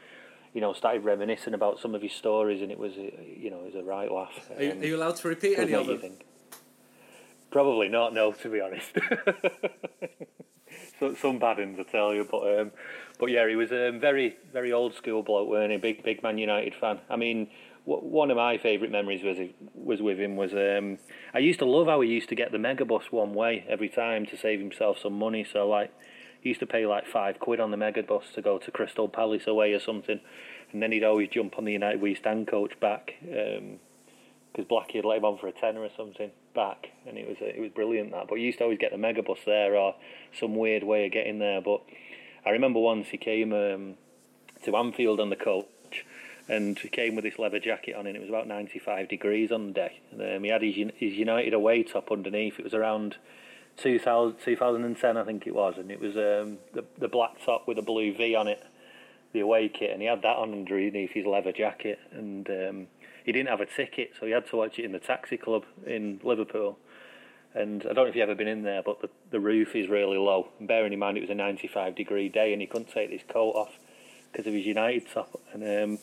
[0.52, 3.02] you know, started reminiscing about some of his stories, and it was, uh,
[3.36, 4.50] you know, it was a right laugh.
[4.50, 6.12] Um, are, you, are, you, allowed to repeat any of them?
[7.56, 8.12] Probably not.
[8.12, 8.90] No, to be honest.
[11.00, 12.70] so, some bad ones, I tell you, but um,
[13.18, 15.78] but yeah, he was a very very old school bloke, weren't he?
[15.78, 17.00] Big big Man United fan.
[17.08, 17.48] I mean
[17.86, 19.38] one of my favourite memories was
[19.74, 20.98] was with him was um,
[21.32, 24.26] I used to love how he used to get the megabus one way every time
[24.26, 25.46] to save himself some money.
[25.50, 25.90] So like
[26.42, 29.46] he used to pay like five quid on the megabus to go to Crystal Palace
[29.46, 30.20] away or something,
[30.72, 33.60] and then he'd always jump on the United We Stand coach back because
[34.58, 37.36] um, Blackie had let him on for a tenner or something back, and it was
[37.40, 38.26] it was brilliant that.
[38.28, 39.94] But he used to always get the megabus there or
[40.38, 41.60] some weird way of getting there.
[41.60, 41.82] But
[42.44, 43.94] I remember once he came um,
[44.64, 45.66] to Anfield on the coach
[46.48, 49.68] and he came with this leather jacket on, and it was about 95 degrees on
[49.68, 50.00] the day.
[50.12, 52.58] And um, he had his, his United away top underneath.
[52.58, 53.16] It was around
[53.78, 57.78] 2000, 2010, I think it was, and it was um, the the black top with
[57.78, 58.64] a blue V on it,
[59.32, 62.86] the away kit, and he had that on underneath his leather jacket, and um,
[63.26, 65.64] he didn't have a ticket, so he had to watch it in the taxi club
[65.84, 66.78] in Liverpool.
[67.54, 69.88] And I don't know if you've ever been in there, but the, the roof is
[69.88, 70.48] really low.
[70.58, 73.22] And bearing in mind it was a 95 degree day, and he couldn't take his
[73.28, 73.78] coat off
[74.32, 75.40] because of his United top.
[75.52, 75.98] And um,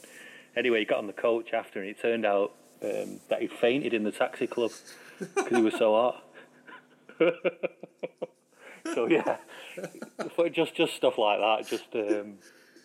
[0.55, 3.93] Anyway, he got on the coach after, and it turned out um, that he fainted
[3.93, 4.71] in the taxi club
[5.19, 6.23] because he was so hot.
[8.93, 9.37] so yeah,
[10.51, 11.67] just just stuff like that.
[11.67, 12.35] Just um,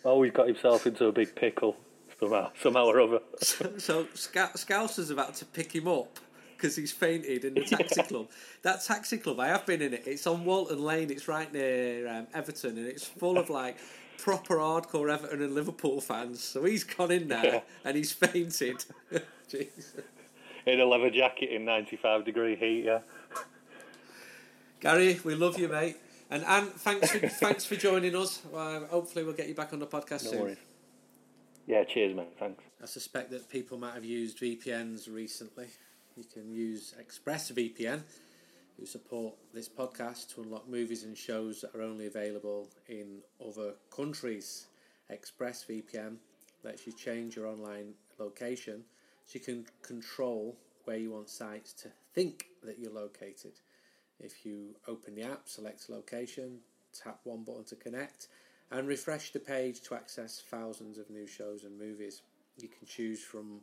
[0.03, 1.77] always got himself into a big pickle
[2.19, 3.19] somehow, somehow or other.
[3.41, 6.19] so, so Scouse about to pick him up
[6.59, 8.27] because he's fainted in the taxi club.
[8.63, 10.03] That taxi club, I have been in it.
[10.05, 11.09] It's on Walton Lane.
[11.09, 13.77] It's right near um, Everton, and it's full of like
[14.17, 16.43] proper hardcore Everton and Liverpool fans.
[16.43, 17.59] So he's gone in there yeah.
[17.85, 18.83] and he's fainted.
[20.65, 22.99] in a leather jacket in 95 degree heat, yeah.
[24.81, 25.97] Gary, we love you, mate.
[26.29, 28.41] And Ant, thanks for, thanks for joining us.
[28.53, 30.41] Uh, hopefully, we'll get you back on the podcast no soon.
[30.41, 30.57] Worries.
[31.69, 32.33] Yeah, cheers, mate.
[32.39, 32.63] Thanks.
[32.81, 35.67] I suspect that people might have used VPNs recently.
[36.17, 38.01] You can use ExpressVPN
[38.75, 43.73] who support this podcast to unlock movies and shows that are only available in other
[43.95, 44.65] countries.
[45.11, 46.15] ExpressVPN
[46.63, 48.83] lets you change your online location
[49.27, 53.53] so you can control where you want sites to think that you're located.
[54.19, 56.61] If you open the app, select location,
[56.99, 58.27] tap one button to connect,
[58.71, 62.21] and refresh the page to access thousands of new shows and movies.
[62.57, 63.61] You can choose from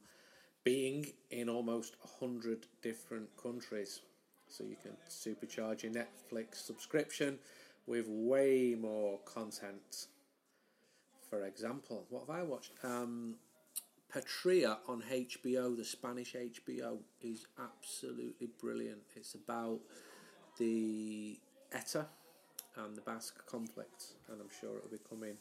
[0.65, 4.01] being in almost 100 different countries.
[4.49, 7.39] So you can supercharge your Netflix subscription
[7.87, 10.07] with way more content.
[11.31, 12.73] For example, what have I watched?
[12.83, 13.37] Um,
[14.13, 19.03] Patria on HBO, the Spanish HBO, is absolutely brilliant.
[19.15, 19.81] It's about
[20.59, 21.39] the
[21.73, 22.07] ETA
[22.77, 25.37] and the Basque conflict, and I'm sure it'll be coming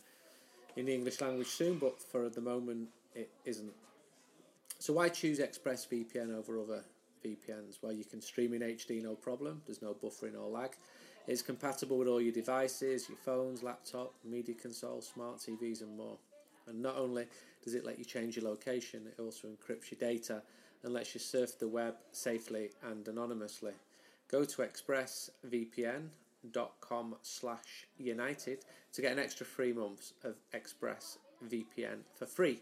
[0.76, 3.74] in the English language soon, but for the moment it isn't.
[4.80, 6.84] So why choose ExpressVPN over other
[7.24, 10.72] VPNs Well, you can stream in HD no problem, there's no buffering or lag.
[11.28, 16.18] It's compatible with all your devices, your phones, laptop, media console, smart TVs, and more.
[16.68, 17.26] And not only
[17.64, 20.44] does it let you change your location, it also encrypts your data
[20.84, 23.74] and lets you surf the web safely and anonymously.
[24.30, 24.62] Go to
[26.52, 28.60] expressvpn.com slash united
[28.94, 32.62] to get an extra three months of ExpressVPN for free.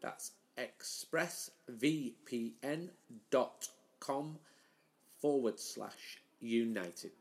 [0.00, 2.88] That's expressvpn.com
[4.02, 4.36] com
[5.20, 7.12] forward slash united.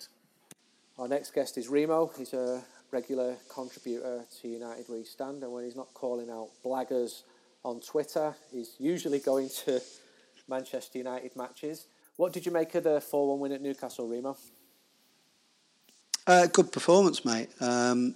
[0.97, 2.11] Our next guest is Remo.
[2.17, 7.21] He's a regular contributor to United We Stand, and when he's not calling out blaggers
[7.63, 9.79] on Twitter, he's usually going to
[10.49, 11.87] Manchester United matches.
[12.17, 14.35] What did you make of the 4 1 win at Newcastle, Remo?
[16.31, 17.49] Uh, good performance, mate.
[17.59, 18.15] Um,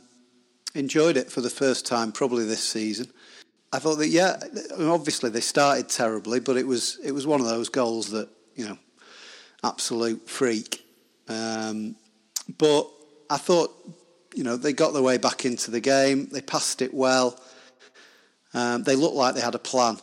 [0.74, 3.08] enjoyed it for the first time, probably this season.
[3.74, 4.38] I thought that, yeah,
[4.80, 8.70] obviously they started terribly, but it was it was one of those goals that you
[8.70, 8.78] know,
[9.66, 10.86] absolute freak.
[11.28, 11.98] Um,
[12.58, 12.90] but
[13.30, 13.76] I thought,
[14.34, 16.30] you know, they got their way back into the game.
[16.32, 17.38] They passed it well.
[18.54, 19.98] Um, they looked like they had a plan.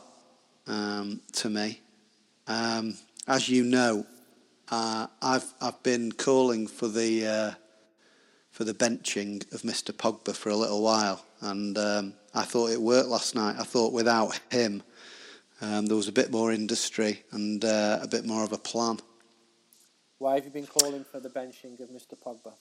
[0.67, 1.81] um, to me.
[2.47, 2.95] Um,
[3.27, 4.05] as you know,
[4.71, 7.51] uh, I've I've been calling for the uh,
[8.53, 9.93] for the benching of Mr.
[9.93, 13.57] Pogba for a little while, and um, I thought it worked last night.
[13.59, 14.83] I thought without him,
[15.63, 18.99] um, there was a bit more industry and uh, a bit more of a plan.
[20.19, 22.15] Why have you been calling for the benching of Mr.
[22.17, 22.53] Pogba?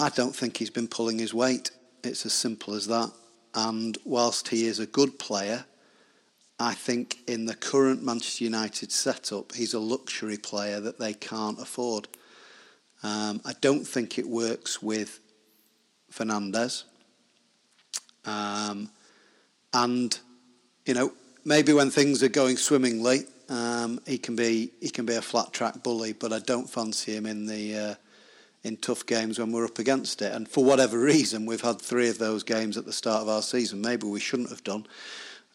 [0.00, 1.70] I don't think he's been pulling his weight.
[2.02, 3.12] It's as simple as that.
[3.54, 5.66] And whilst he is a good player,
[6.58, 11.60] I think in the current Manchester United setup, he's a luxury player that they can't
[11.60, 12.08] afford.
[13.02, 15.20] Um, I don't think it works with
[16.12, 16.84] Fernandes.
[18.24, 18.90] Um,
[19.72, 20.18] and
[20.84, 21.12] you know,
[21.44, 25.52] maybe when things are going swimmingly, um, he can be he can be a flat
[25.52, 26.12] track bully.
[26.12, 27.94] But I don't fancy him in the uh,
[28.62, 30.32] in tough games when we're up against it.
[30.32, 33.42] And for whatever reason, we've had three of those games at the start of our
[33.42, 33.80] season.
[33.80, 34.86] Maybe we shouldn't have done,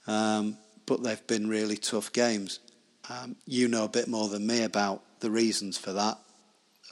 [0.07, 2.59] um, but they've been really tough games.
[3.07, 6.17] Um, you know a bit more than me about the reasons for that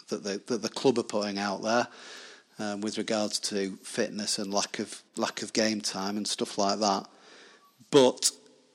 [0.10, 1.88] that the, that the club are putting out there
[2.60, 6.80] um, with regards to fitness and lack of lack of game time and stuff like
[6.80, 7.08] that.
[7.92, 8.32] But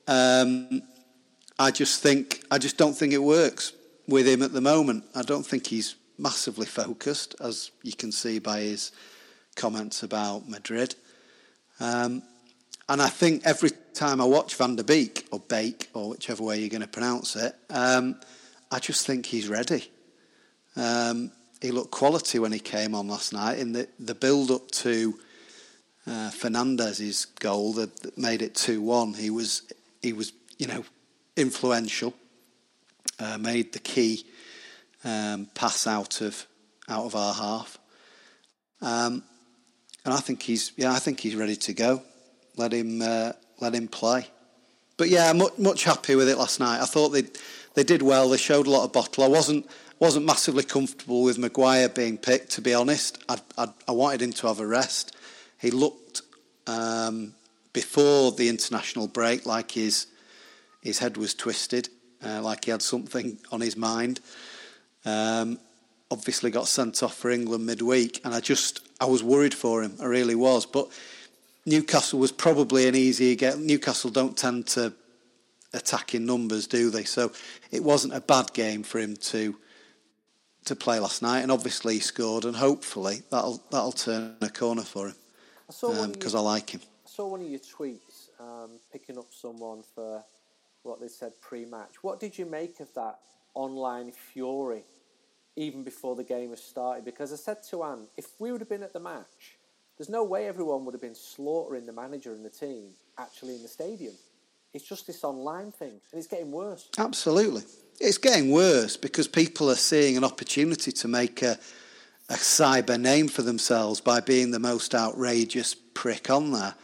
[0.07, 0.81] um,
[1.57, 3.73] I just think I just don't think it works
[4.07, 5.05] with him at the moment.
[5.15, 8.91] I don't think he's massively focused, as you can see by his
[9.55, 10.95] comments about Madrid.
[11.79, 12.23] Um,
[12.89, 16.59] and I think every time I watch Van der Beek or Bake or whichever way
[16.59, 18.19] you're going to pronounce it, um,
[18.71, 19.91] I just think he's ready.
[20.75, 24.71] Um, he looked quality when he came on last night in the, the build up
[24.71, 25.19] to
[26.07, 29.13] uh, Fernandes's goal that, that made it two one.
[29.13, 29.63] He was
[30.01, 30.83] he was you know
[31.35, 32.13] influential,
[33.19, 34.25] uh, made the key
[35.03, 36.45] um, pass out of
[36.87, 37.77] out of our half,
[38.81, 39.23] um,
[40.05, 42.01] and I think he's yeah I think he's ready to go.
[42.55, 44.27] Let him uh, let him play.
[44.97, 46.81] But yeah, much, much happy with it last night.
[46.81, 47.23] I thought they
[47.73, 48.29] they did well.
[48.29, 49.23] They showed a lot of bottle.
[49.23, 53.23] I wasn't wasn't massively comfortable with Maguire being picked, to be honest.
[53.27, 55.15] I, I, I wanted him to have a rest.
[55.59, 56.21] He looked
[56.67, 57.33] um,
[57.73, 60.07] before the international break like his
[60.81, 61.89] his head was twisted,
[62.25, 64.21] uh, like he had something on his mind.
[65.03, 65.59] Um,
[66.09, 69.97] obviously, got sent off for England midweek, and I just I was worried for him.
[70.01, 70.65] I really was.
[70.65, 70.87] But
[71.65, 73.59] Newcastle was probably an easier get.
[73.59, 74.93] Newcastle don't tend to
[75.73, 77.03] attack in numbers, do they?
[77.03, 77.33] So
[77.71, 79.55] it wasn't a bad game for him to
[80.65, 84.83] to play last night, and obviously he scored, and hopefully that'll that'll turn a corner
[84.83, 85.15] for him
[85.67, 86.81] because um, I like him.
[87.05, 90.23] I saw one of your tweets um, picking up someone for
[90.83, 91.95] what they said pre-match.
[92.01, 93.19] What did you make of that
[93.53, 94.83] online fury,
[95.55, 97.05] even before the game has started?
[97.05, 99.57] Because I said to Anne, if we would have been at the match,
[99.97, 103.61] there's no way everyone would have been slaughtering the manager and the team actually in
[103.61, 104.13] the stadium.
[104.73, 106.89] It's just this online thing, and it's getting worse.
[106.97, 107.63] Absolutely.
[107.99, 111.57] It's getting worse because people are seeing an opportunity to make a,
[112.29, 116.75] a cyber name for themselves by being the most outrageous prick on there.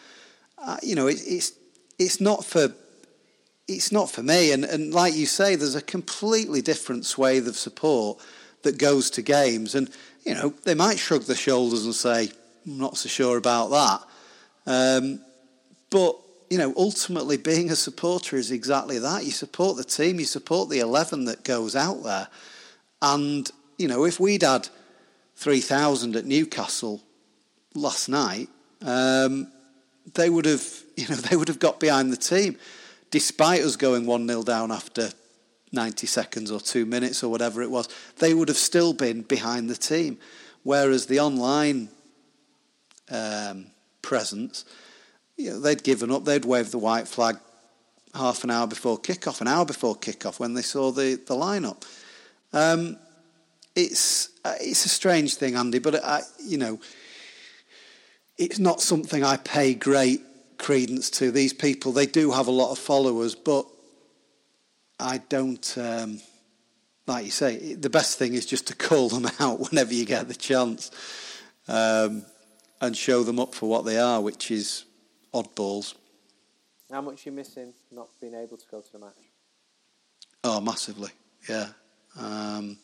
[0.58, 1.54] Uh, you know, it, it's
[1.98, 2.74] it's not for
[3.68, 4.52] it's not for me.
[4.52, 8.20] And, and like you say, there's a completely different swathe of support
[8.64, 9.76] that goes to games.
[9.76, 9.90] And,
[10.24, 12.30] you know, they might shrug their shoulders and say,
[12.66, 14.02] I'm not so sure about that.
[14.68, 15.20] Um,
[15.90, 16.18] but
[16.50, 19.24] you know, ultimately being a supporter is exactly that.
[19.24, 22.28] You support the team, you support the 11 that goes out there.
[23.02, 24.70] And, you know, if we'd had
[25.36, 27.02] 3,000 at Newcastle
[27.74, 28.50] last night,
[28.82, 29.52] um,
[30.14, 32.58] they would have, you know, they would have got behind the team,
[33.12, 35.10] despite us going 1 0 down after
[35.72, 37.90] 90 seconds or two minutes or whatever it was.
[38.20, 40.18] They would have still been behind the team.
[40.64, 41.90] Whereas the online
[43.12, 43.68] um,
[44.02, 44.66] presence,
[45.38, 46.26] know, they'd given up.
[46.26, 47.38] They'd waved the white flag
[48.14, 51.84] half an hour before kickoff, an hour before kickoff, when they saw the the lineup.
[52.54, 52.98] Um,
[53.76, 56.80] it's uh, it's a strange thing, Andy, but I, you know,
[58.38, 60.22] it's not something I pay great
[60.58, 61.32] credence to.
[61.32, 63.66] These people, they do have a lot of followers, but
[65.00, 65.78] I don't.
[65.78, 66.22] Um,
[67.08, 70.28] like you say, the best thing is just to call them out whenever you get
[70.28, 70.92] the chance,
[71.68, 72.26] um,
[72.80, 74.85] and show them up for what they are, which is
[75.36, 75.96] oddballs.
[76.90, 79.32] How much are you missing not being able to go to the match?
[80.44, 81.10] Oh, massively,
[81.50, 81.70] yeah.
[82.18, 82.78] Um,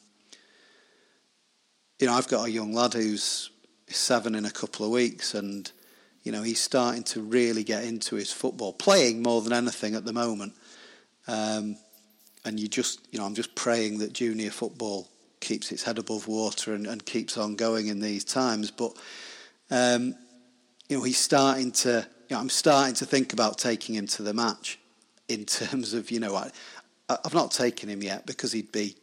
[1.99, 3.51] you know, I've got a young lad who's
[3.87, 5.71] seven in a couple of weeks, and
[6.23, 10.03] you know he's starting to really get into his football, playing more than anything at
[10.03, 10.53] the moment.
[11.27, 11.77] Um,
[12.43, 15.07] and you just, you know, I'm just praying that junior football
[15.39, 18.71] keeps its head above water and, and keeps on going in these times.
[18.71, 18.93] But
[19.69, 20.15] um,
[20.89, 24.23] you know, he's starting to you know, I'm starting to think about taking him to
[24.23, 24.79] the match.
[25.27, 26.49] in terms of you know I,
[27.09, 28.95] I've not taken him yet because he'd be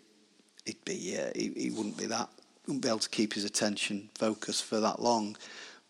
[0.64, 2.30] he'd be yeah he, he wouldn't be that
[2.66, 5.36] wouldn't be able to keep his attention focused for that long,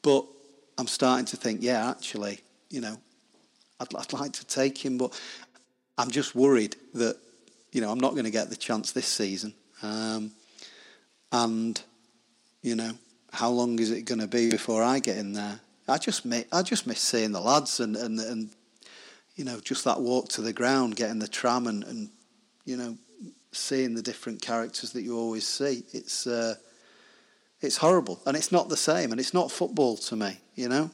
[0.03, 0.24] but
[0.78, 2.97] I'm starting to think yeah actually you know
[3.78, 5.16] I'd, I'd like to take him but
[5.97, 7.18] I'm just worried that
[7.70, 10.32] you know I'm not going to get the chance this season um,
[11.30, 11.80] and
[12.62, 12.95] you know
[13.32, 15.61] how long is it going to be before I get in there?
[15.89, 18.51] I just miss, I just miss seeing the lads and, and, and
[19.36, 22.11] you know just that walk to the ground, getting the tram and, and
[22.64, 22.97] you know
[23.53, 25.84] seeing the different characters that you always see.
[25.93, 26.57] It's uh,
[27.61, 30.39] it's horrible and it's not the same and it's not football to me.
[30.55, 30.91] You know,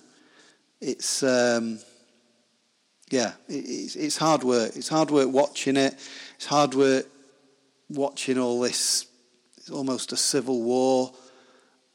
[0.81, 1.79] it's um,
[3.11, 4.73] yeah, it's, it's hard work.
[4.77, 5.95] It's hard work watching it.
[6.37, 7.07] It's hard work
[7.89, 9.07] watching all this.
[9.57, 11.13] It's almost a civil war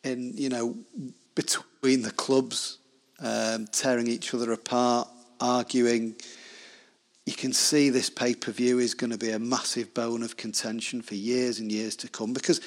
[0.04, 0.78] in you know
[1.36, 2.79] between the clubs,
[3.22, 5.08] um, tearing each other apart,
[5.40, 6.16] arguing.
[7.26, 10.38] You can see this pay per view is going to be a massive bone of
[10.38, 12.60] contention for years and years to come because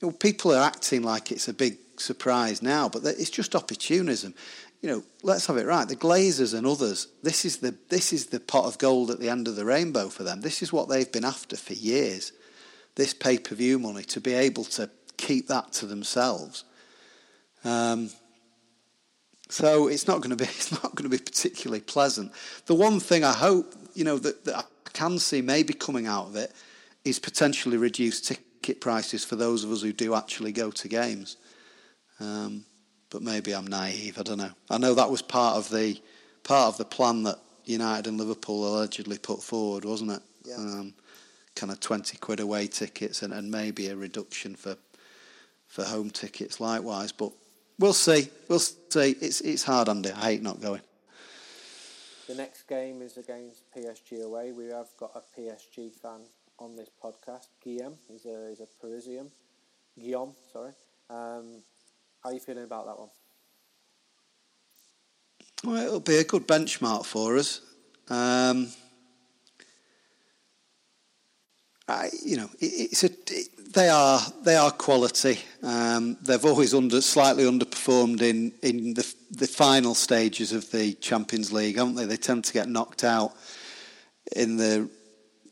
[0.00, 4.34] you know, people are acting like it's a big surprise now, but it's just opportunism.
[4.82, 5.88] You know, let's have it right.
[5.88, 9.28] The Glazers and others, this is the this is the pot of gold at the
[9.28, 10.40] end of the rainbow for them.
[10.40, 12.32] This is what they've been after for years.
[12.94, 16.64] This pay per view money to be able to keep that to themselves
[17.64, 18.10] um,
[19.48, 22.32] so it's not going to be it's not going to be particularly pleasant.
[22.66, 26.26] The one thing I hope you know that, that I can see maybe coming out
[26.26, 26.52] of it
[27.04, 31.36] is potentially reduced ticket prices for those of us who do actually go to games.
[32.18, 32.64] Um,
[33.10, 34.18] but maybe I'm naive.
[34.18, 34.50] I don't know.
[34.68, 36.00] I know that was part of the
[36.42, 40.22] part of the plan that United and Liverpool allegedly put forward, wasn't it?
[40.44, 40.56] Yeah.
[40.56, 40.94] Um,
[41.54, 44.76] kind of twenty quid away tickets and, and maybe a reduction for
[45.68, 47.12] for home tickets likewise.
[47.12, 47.32] But
[47.78, 48.28] we'll see.
[48.48, 49.16] We'll see.
[49.20, 50.10] It's it's hard, Andy.
[50.12, 50.82] I hate not going.
[52.28, 54.52] The next game is against PSG away.
[54.52, 56.22] We have got a PSG fan
[56.58, 57.46] on this podcast.
[57.62, 57.94] Guillaume.
[58.08, 59.30] He's a he's a Parisian.
[59.98, 60.72] Guillaume, sorry.
[61.08, 61.62] Um,
[62.22, 63.08] how are you feeling about that one?
[65.64, 67.60] Well, it'll be a good benchmark for us.
[68.08, 68.68] Um,
[71.88, 75.38] I, you know, it, it's a, it, they are they are quality.
[75.62, 81.52] Um, they've always under slightly underperformed in in the the final stages of the Champions
[81.52, 82.06] League, haven't they?
[82.06, 83.34] They tend to get knocked out
[84.34, 84.88] in the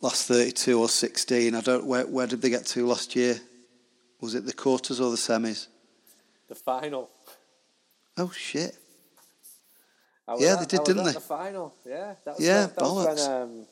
[0.00, 1.54] last thirty-two or sixteen.
[1.54, 3.38] I don't where where did they get to last year?
[4.20, 5.68] Was it the quarters or the semis?
[6.48, 7.10] The final.
[8.16, 8.76] Oh shit!
[10.38, 11.12] yeah, at, they did, didn't they?
[11.12, 11.74] The final.
[11.86, 13.06] Yeah, that was yeah, when, that bollocks.
[13.06, 13.66] was when um,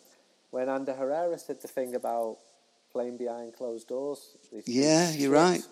[0.51, 2.39] when Ander Herrera said the thing about
[2.93, 4.37] playing behind closed doors.
[4.67, 5.63] yeah, you're right.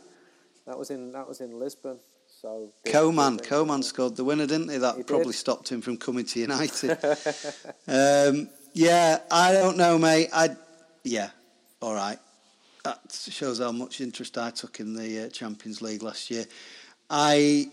[0.67, 1.99] That was in that was in Lisbon.
[2.41, 4.79] So Coman, Coman scored the winner, didn't he?
[4.79, 5.35] That he probably did.
[5.35, 6.91] stopped him from coming to United.
[7.89, 10.29] um, yeah, I don't know, mate.
[10.33, 10.57] I
[11.05, 11.31] yeah,
[11.83, 12.19] all right.
[12.85, 13.01] That
[13.31, 16.47] shows how much interest I took in the uh, Champions League last year.
[17.11, 17.69] I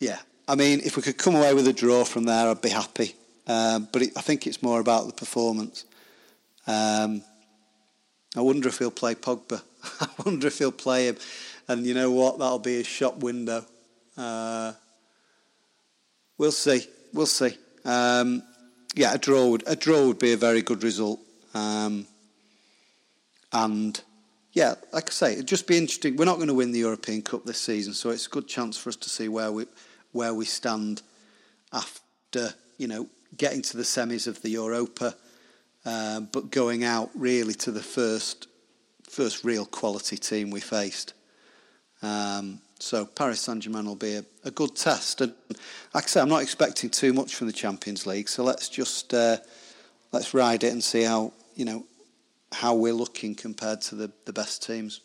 [0.00, 0.18] yeah,
[0.48, 3.14] I mean, if we could come away with a draw from there, I'd be happy.
[3.46, 5.84] Um, but it, I think it's more about the performance.
[6.66, 7.22] Um,
[8.36, 9.62] I wonder if he'll play Pogba.
[10.00, 11.16] I wonder if he'll play him.
[11.68, 12.38] And you know what?
[12.38, 13.64] That'll be his shop window.
[14.16, 14.72] Uh,
[16.38, 16.86] we'll see.
[17.12, 17.56] We'll see.
[17.84, 18.42] Um,
[18.94, 21.20] yeah, a draw would a draw would be a very good result.
[21.54, 22.06] Um,
[23.52, 24.00] and
[24.52, 26.16] yeah, like I say, it'd just be interesting.
[26.16, 28.76] We're not going to win the European Cup this season, so it's a good chance
[28.76, 29.66] for us to see where we
[30.12, 31.02] where we stand
[31.72, 35.14] after you know getting to the semis of the Europa,
[35.84, 38.48] uh, but going out really to the first
[39.08, 41.12] first real quality team we faced.
[42.00, 45.34] Um, so Paris Saint Germain will be a, a, good test, and
[45.94, 48.28] like I say, I'm not expecting too much from the Champions League.
[48.28, 49.36] So let's just uh,
[50.10, 51.84] let's ride it and see how you know
[52.52, 55.00] how we're looking compared to the, the best teams.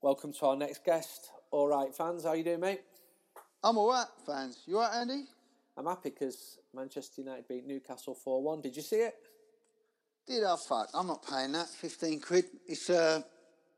[0.00, 1.30] Welcome to our next guest.
[1.50, 2.82] All right, fans, how you doing, mate?
[3.62, 4.62] I'm all right, fans.
[4.66, 5.24] You all right, Andy?
[5.76, 8.60] I'm happy because Manchester United beat Newcastle 4 1.
[8.62, 9.14] Did you see it?
[10.30, 10.90] Did I fuck?
[10.94, 11.68] I'm not paying that.
[11.68, 12.44] 15 quid.
[12.64, 13.24] It's a,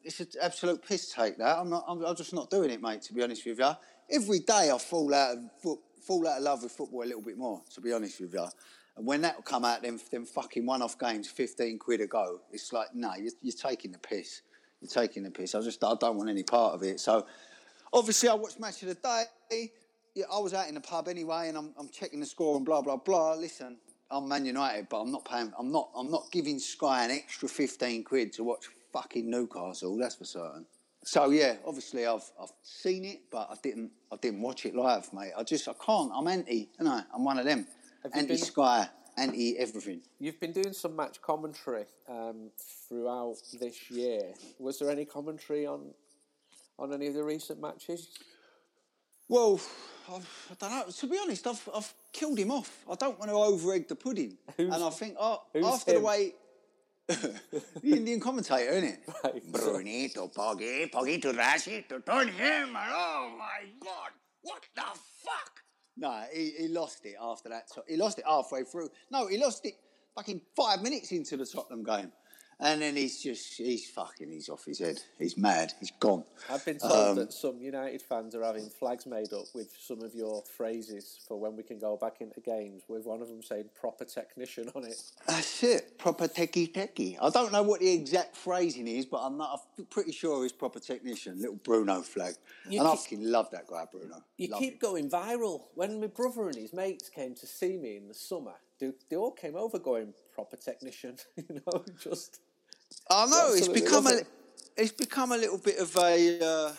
[0.04, 1.58] it's an absolute piss take, that.
[1.58, 3.70] I'm, not, I'm, I'm just not doing it, mate, to be honest with you.
[4.10, 7.38] Every day I fall out, of, fall out of love with football a little bit
[7.38, 8.46] more, to be honest with you.
[8.98, 12.06] And when that will come out, then them fucking one off games, 15 quid a
[12.06, 14.42] go, it's like, no, you're, you're taking the piss.
[14.82, 15.54] You're taking the piss.
[15.54, 17.00] I just I don't want any part of it.
[17.00, 17.24] So,
[17.94, 19.72] obviously, I watched Match of the Day.
[20.14, 22.66] Yeah, I was out in the pub anyway, and I'm, I'm checking the score and
[22.66, 23.36] blah blah blah.
[23.36, 23.78] Listen,
[24.12, 25.52] I'm Man United, but I'm not paying.
[25.58, 25.90] I'm not.
[25.96, 29.96] I'm not giving Sky an extra 15 quid to watch fucking Newcastle.
[29.96, 30.66] That's for certain.
[31.04, 35.12] So yeah, obviously I've I've seen it, but I didn't I didn't watch it live,
[35.12, 35.32] mate.
[35.36, 36.12] I just I can't.
[36.14, 36.68] I'm anti.
[36.78, 37.66] You know, I'm one of them
[38.14, 38.88] anti Sky.
[39.16, 40.02] anti everything.
[40.20, 42.50] You've been doing some match commentary um,
[42.88, 44.34] throughout this year.
[44.58, 45.94] Was there any commentary on
[46.78, 48.08] on any of the recent matches?
[49.28, 49.60] Well,
[50.12, 50.92] I've, I don't know.
[50.92, 52.84] To be honest, I've, I've killed him off.
[52.90, 54.36] I don't want to over egg the pudding.
[54.56, 56.34] Who's- and I think oh, after the way.
[57.08, 59.00] the Indian commentator, isn't it?
[59.24, 59.52] Right.
[59.52, 62.76] Brunito, Poggy, Poggy to Rashi, to Tony Him.
[62.76, 65.62] Oh my God, what the fuck?
[65.96, 67.64] No, he, he lost it after that.
[67.88, 68.88] He lost it halfway through.
[69.10, 69.74] No, he lost it
[70.14, 72.12] fucking five minutes into the Tottenham game.
[72.64, 75.00] And then he's just, he's fucking, he's off his head.
[75.18, 75.72] He's mad.
[75.80, 76.22] He's gone.
[76.48, 80.00] I've been told Um, that some United fans are having flags made up with some
[80.00, 83.42] of your phrases for when we can go back into games, with one of them
[83.42, 84.94] saying "proper technician" on it.
[85.26, 87.16] That's it, proper techie techie.
[87.20, 89.60] I don't know what the exact phrasing is, but I'm not.
[89.76, 91.40] I'm pretty sure he's proper technician.
[91.40, 92.34] Little Bruno flag,
[92.68, 94.22] You and I fucking love that guy, Bruno.
[94.36, 94.78] You Love keep him.
[94.80, 95.62] going viral.
[95.74, 99.16] When my brother and his mates came to see me in the summer, they, they
[99.16, 102.38] all came over going "proper technician," you know, just.
[103.10, 104.10] I know it's become a.
[104.10, 104.26] it.
[104.76, 106.72] It's become a little bit of a uh,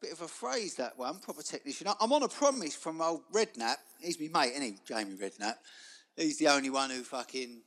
[0.00, 1.88] bit of a phrase that one, proper technician.
[2.00, 3.76] I'm on a promise from old Redknapp.
[4.00, 5.54] He's my mate, isn't he, Jamie Redknapp?
[6.16, 7.62] He's the only one who fucking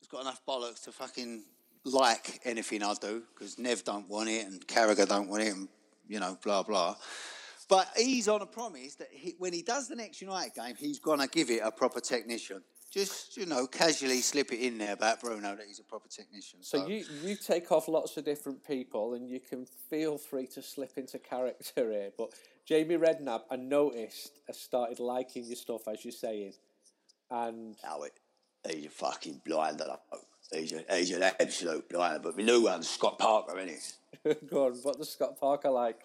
[0.00, 1.44] has got enough bollocks to fucking
[1.84, 5.68] like anything I do because Nev don't want it and Carragher don't want it and
[6.08, 6.96] you know blah blah.
[7.68, 10.98] But he's on a promise that he, when he does the next United game, he's
[10.98, 12.62] gonna give it a proper technician.
[12.98, 16.62] Just you know, casually slip it in there about Bruno that he's a proper technician.
[16.62, 20.62] So you you take off lots of different people, and you can feel free to
[20.62, 22.10] slip into character here.
[22.18, 22.34] But
[22.66, 26.54] Jamie Redknapp, I noticed, has started liking your stuff as you're saying,
[27.30, 28.12] and Now it,
[28.68, 29.84] he's a fucking blinder.
[29.86, 30.18] though.
[30.52, 32.18] He's, a, he's an absolute blinder.
[32.18, 34.50] But my new one's Scott Parker, isn't it?
[34.50, 34.72] go on.
[34.82, 36.00] What does Scott Parker like?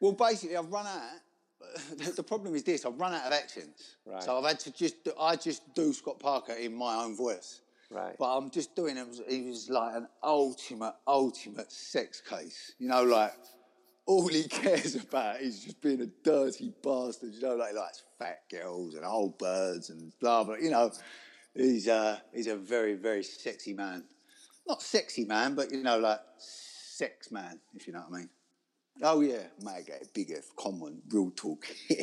[0.00, 1.20] Well, basically, I've run out.
[2.16, 4.22] The problem is this: I've run out of accents, Right.
[4.22, 5.04] so I've had to just.
[5.04, 8.14] do- I just do Scott Parker in my own voice, Right.
[8.18, 9.08] But I'm just doing him.
[9.28, 12.72] He was like an ultimate, ultimate sex case.
[12.78, 13.32] You know, like
[14.06, 17.34] all he cares about is just being a dirty bastard.
[17.34, 20.54] You know, like he likes fat girls and old birds and blah blah.
[20.56, 20.92] You know,
[21.54, 24.04] he's uh, he's a very, very sexy man.
[24.68, 28.30] Not sexy man, but you know, like sex man, if you know what I mean.
[29.02, 31.66] Oh yeah, my guy, big F, common, real talk.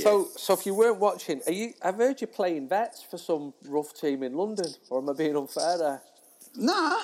[0.00, 1.72] So, so if you weren't watching, are you?
[1.82, 5.36] I've heard you playing vets for some rough team in London, or am I being
[5.36, 6.02] unfair there?
[6.56, 6.96] Nah,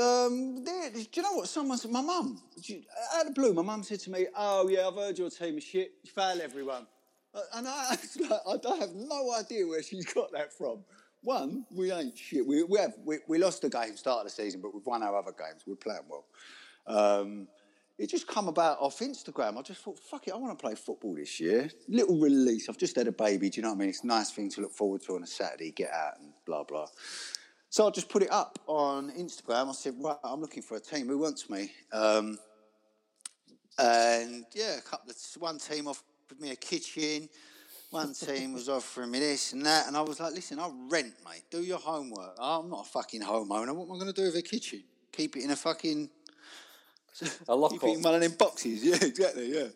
[0.00, 1.48] um, there, do you know what?
[1.48, 2.40] Someone said, my mum,
[3.14, 5.58] out of the blue, my mum said to me, "Oh yeah, I've heard your team
[5.58, 5.92] is shit.
[6.02, 6.86] You fail everyone,"
[7.34, 7.96] Uh, and I,
[8.70, 10.84] I have no idea where she's got that from.
[11.22, 12.46] One, we ain't shit.
[12.46, 15.02] We, we have we, we lost the game start of the season, but we've won
[15.02, 15.62] our other games.
[15.66, 16.24] We're playing well.
[16.88, 17.46] Um,
[17.98, 19.58] it just come about off Instagram.
[19.58, 21.68] I just thought, fuck it, I want to play football this year.
[21.88, 22.68] Little release.
[22.68, 23.50] I've just had a baby.
[23.50, 23.88] Do you know what I mean?
[23.88, 25.72] It's a nice thing to look forward to on a Saturday.
[25.72, 26.86] Get out and blah blah.
[27.70, 29.68] So I just put it up on Instagram.
[29.68, 31.08] I said, right, I'm looking for a team.
[31.08, 31.70] Who wants me?
[31.92, 32.38] Um,
[33.78, 36.04] and yeah, a couple of one team offered
[36.40, 37.28] me a kitchen.
[37.90, 41.14] One team was offering me this and that, and I was like, "Listen, I'll rent,
[41.24, 41.44] mate.
[41.50, 42.36] Do your homework.
[42.38, 43.74] I'm not a fucking homeowner.
[43.74, 44.84] What am I going to do with a kitchen?
[45.12, 46.10] Keep it in a fucking
[47.48, 48.12] A lock keep it in up.
[48.12, 48.84] one of boxes.
[48.84, 49.52] Yeah, exactly.
[49.54, 49.68] Yeah.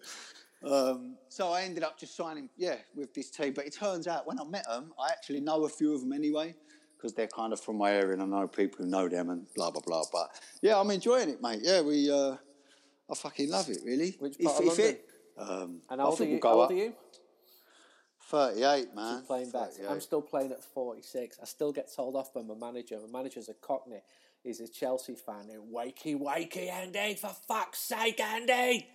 [0.65, 3.53] Um, so I ended up just signing, yeah, with this team.
[3.53, 6.13] But it turns out when I met them, I actually know a few of them
[6.13, 6.55] anyway
[6.97, 9.47] because they're kind of from my area and I know people who know them and
[9.57, 10.05] blah blah blah.
[10.13, 11.61] But yeah, I'm enjoying it, mate.
[11.63, 12.37] Yeah, we, uh,
[13.11, 14.15] I fucking love it, really.
[14.21, 14.97] Which part of London?
[15.37, 16.93] um, And how old, are you, we'll go how old are you?
[18.29, 19.23] 38, man.
[19.25, 19.51] playing.
[19.51, 19.91] 38.
[19.91, 21.39] I'm still playing at 46.
[21.43, 22.99] I still get told off by my manager.
[23.11, 24.01] My manager's a Cockney.
[24.43, 25.49] He's a Chelsea fan.
[25.53, 27.15] Who, wakey, wakey, Andy!
[27.15, 28.89] For fuck's sake, Andy!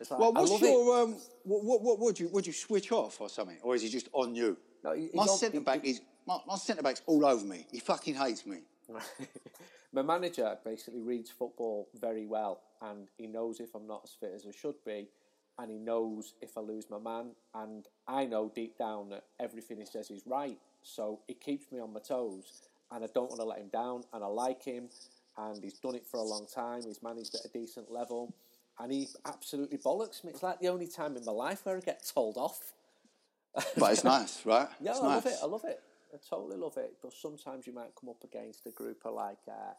[0.00, 1.16] It's like, Well, what's your um?
[1.42, 4.08] What, what what would you would you switch off or something, or is he just
[4.12, 4.56] on you?
[4.84, 7.66] No, my centre back is my, my centre back's all over me.
[7.72, 8.58] He fucking hates me.
[9.92, 14.32] my manager basically reads football very well, and he knows if I'm not as fit
[14.34, 15.08] as I should be,
[15.58, 19.78] and he knows if I lose my man, and I know deep down that everything
[19.78, 20.58] he says is right.
[20.82, 24.02] So it keeps me on my toes, and I don't want to let him down.
[24.12, 24.88] And I like him,
[25.36, 26.82] and he's done it for a long time.
[26.84, 28.34] He's managed at a decent level,
[28.78, 30.30] and he absolutely bollocks me.
[30.30, 32.72] It's like the only time in my life where I get told off.
[33.76, 34.68] But it's nice, right?
[34.80, 35.36] Yeah, it's I love it.
[35.42, 35.80] I love it.
[36.12, 36.94] I totally love it.
[37.02, 39.72] But sometimes you might come up against a group of like uh,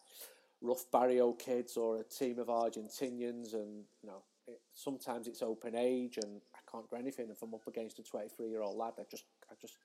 [0.62, 5.76] rough barrio kids or a team of Argentinians, and you know, it, sometimes it's open
[5.76, 8.94] age, and I can't do anything if I'm up against a 23 year old lad.
[9.00, 9.78] I just, I just,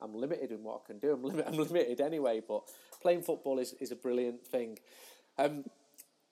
[0.00, 1.12] I'm limited in what I can do.
[1.12, 2.40] I'm, limit, I'm limited anyway.
[2.46, 2.62] But
[3.02, 4.78] playing football is, is a brilliant thing.
[5.38, 5.64] Um,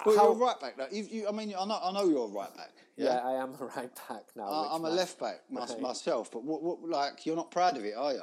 [0.04, 0.76] Well, how- you're a right back.
[0.76, 0.88] Though.
[0.90, 2.72] You, you, I mean, I know, I know you're a right back.
[2.96, 3.04] yeah.
[3.14, 4.44] Yeah, I am a right back now.
[4.48, 5.80] I, I'm a left back Right.
[5.80, 6.30] myself.
[6.30, 8.22] But what, what, like, you're not proud of it, are you?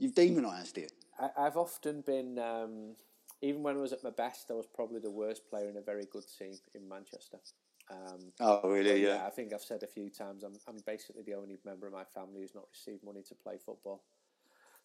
[0.00, 0.92] you've demonised it.
[1.18, 2.94] I, I've often been, um,
[3.42, 5.80] even when I was at my best, I was probably the worst player in a
[5.80, 7.38] very good team in Manchester.
[7.90, 9.02] Um, Oh, really?
[9.02, 9.14] yeah.
[9.16, 9.26] Yeah.
[9.26, 10.44] I think I've said a few times.
[10.44, 13.56] I'm, I'm basically the only member of my family who's not received money to play
[13.58, 14.04] football.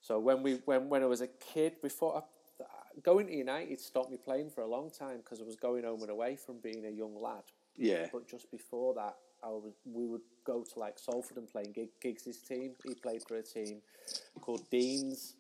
[0.04, 2.64] So when we when when I was a kid, before I,
[3.02, 6.02] going to United stopped me playing for a long time because I was going home
[6.02, 7.44] and away from being a young lad.
[7.78, 8.08] Yeah.
[8.12, 11.72] But just before that, I was we would go to like Salford and play in
[11.72, 12.74] Gig, Giggs' team.
[12.86, 13.82] He played for a team
[14.42, 15.36] called Deans.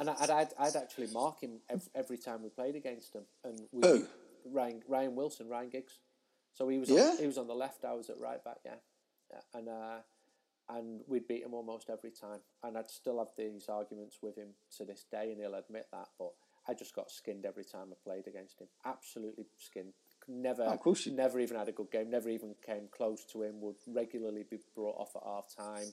[0.00, 3.24] And I'd, I'd, I'd actually mark him every, every time we played against him.
[3.44, 4.06] And we, Who?
[4.50, 5.98] Ryan Ryan Wilson, Ryan Giggs.
[6.54, 7.10] So he was Yeah?
[7.10, 7.84] on, he was on the left.
[7.84, 8.58] I was at right back.
[8.64, 8.76] Yeah,
[9.30, 9.58] yeah.
[9.58, 9.96] and uh,
[10.68, 12.40] and we'd beat him almost every time.
[12.62, 14.48] And I'd still have these arguments with him
[14.78, 16.08] to this day, and he'll admit that.
[16.18, 16.32] But
[16.68, 18.68] I just got skinned every time I played against him.
[18.84, 19.92] Absolutely skinned.
[20.26, 22.08] Never, of course never even had a good game.
[22.08, 23.60] Never even came close to him.
[23.60, 25.92] Would regularly be brought off at half time.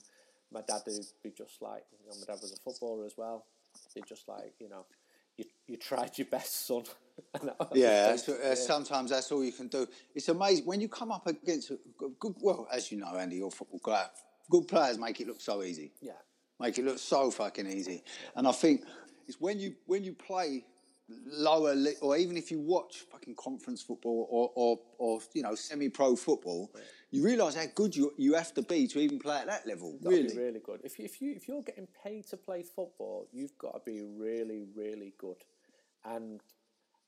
[0.50, 3.44] My dad would be just like, you know, my dad was a footballer as well.
[3.94, 4.86] He'd just like, you know,
[5.36, 6.84] you you tried your best, son.
[7.74, 9.86] Yeah, that's, uh, sometimes that's all you can do.
[10.14, 13.36] It's amazing when you come up against a good, good well, as you know, Andy,
[13.36, 14.06] you're a football guy.
[14.52, 15.92] Good players make it look so easy.
[16.00, 16.12] yeah.
[16.60, 18.02] make it look so fucking easy.
[18.36, 18.82] And I think
[19.26, 20.64] it's when you when you play
[21.26, 25.54] lower li- or even if you watch fucking conference football or or, or you know
[25.54, 26.70] semi pro football,
[27.10, 29.98] you realise how good you you have to be to even play at that level.
[30.02, 30.80] Gotta Really, really good.
[30.84, 34.00] If you, if you if you're getting paid to play football, you've got to be
[34.02, 35.40] really really good.
[36.04, 36.40] And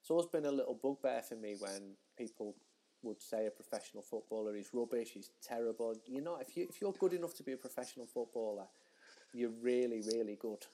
[0.00, 2.54] it's always been a little bugbear for me when people
[3.04, 5.94] would say a professional footballer is rubbish, he's terrible.
[6.06, 6.42] You're not.
[6.42, 8.66] If you if you're good enough to be a professional footballer,
[9.32, 10.66] you're really really good.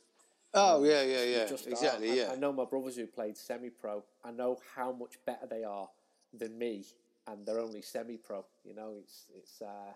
[0.55, 1.71] Oh yeah, yeah, yeah, just are.
[1.71, 2.11] exactly.
[2.11, 4.03] I, Yeah, I know my brothers who played semi-pro.
[4.25, 5.89] I know how much better they are
[6.33, 6.85] than me,
[7.27, 8.45] and they're only semi-pro.
[8.65, 9.93] You know, it's it's uh,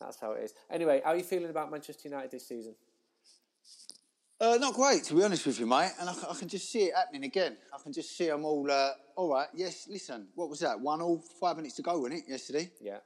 [0.00, 0.54] that's how it is.
[0.70, 2.74] Anyway, how are you feeling about Manchester United this season?
[4.42, 5.92] Uh, not great, to be honest with you, mate.
[6.00, 7.56] And I, can- I can just see it happening again.
[7.72, 8.68] I can just see them all.
[8.68, 9.86] Uh, all right, yes.
[9.88, 10.80] Listen, what was that?
[10.80, 12.28] One all, five minutes to go, wasn't it?
[12.28, 12.68] Yesterday.
[12.80, 12.98] Yeah,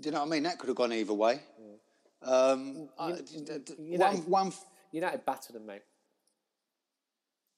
[0.00, 0.44] Do you know what I mean?
[0.44, 1.40] That could have gone either way.
[2.22, 4.50] Um, I- You- d- d- you one,
[4.90, 5.82] United battered them, mate.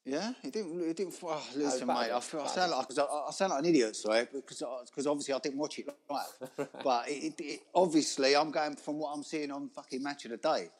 [0.04, 0.80] Yeah, it didn't.
[0.80, 1.14] It didn't.
[1.22, 2.12] Oh, listen, bad, mate.
[2.12, 5.34] I, feel, I sound like I, I sound like an idiot, sorry, because because obviously
[5.34, 6.68] I didn't watch it live.
[6.82, 10.32] but it, it, it, obviously, I'm going from what I'm seeing on fucking match of
[10.32, 10.70] the day.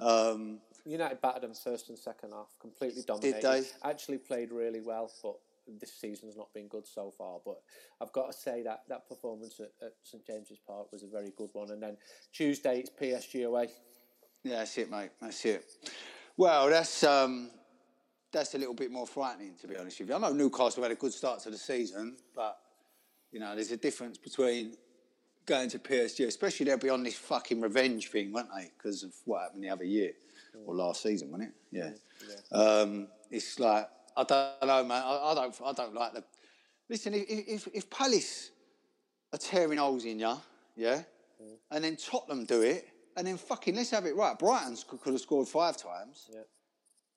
[0.00, 3.42] Um, United battered them first and second half, completely dominated.
[3.42, 3.62] they?
[3.82, 5.36] Actually played really well, but
[5.78, 7.38] this season's not been good so far.
[7.44, 7.60] But
[8.00, 11.32] I've got to say that that performance at, at St James's Park was a very
[11.36, 11.70] good one.
[11.70, 11.96] And then
[12.32, 13.68] Tuesday it's PSG away.
[14.42, 15.10] yeah, that's it, mate.
[15.20, 15.64] That's it.
[16.36, 17.50] Well, that's um,
[18.32, 20.14] that's a little bit more frightening, to be honest with you.
[20.14, 22.58] I know Newcastle had a good start to the season, but
[23.32, 24.74] you know, there's a difference between
[25.46, 28.70] going to PSG, especially they'll be on this fucking revenge thing, won't they?
[28.76, 30.12] Because of what happened the other year
[30.66, 31.54] or last season, wasn't it?
[32.52, 32.58] Yeah.
[32.58, 35.02] Um, it's like I don't know, man.
[35.04, 35.54] I, I don't.
[35.64, 36.24] I don't like the.
[36.88, 38.50] Listen, if if, if Palace
[39.32, 40.36] are tearing holes in you,
[40.76, 41.02] yeah,
[41.70, 44.38] and then Tottenham do it, and then fucking let's have it right.
[44.38, 46.28] Brighton could, could have scored five times.
[46.32, 46.40] Yeah.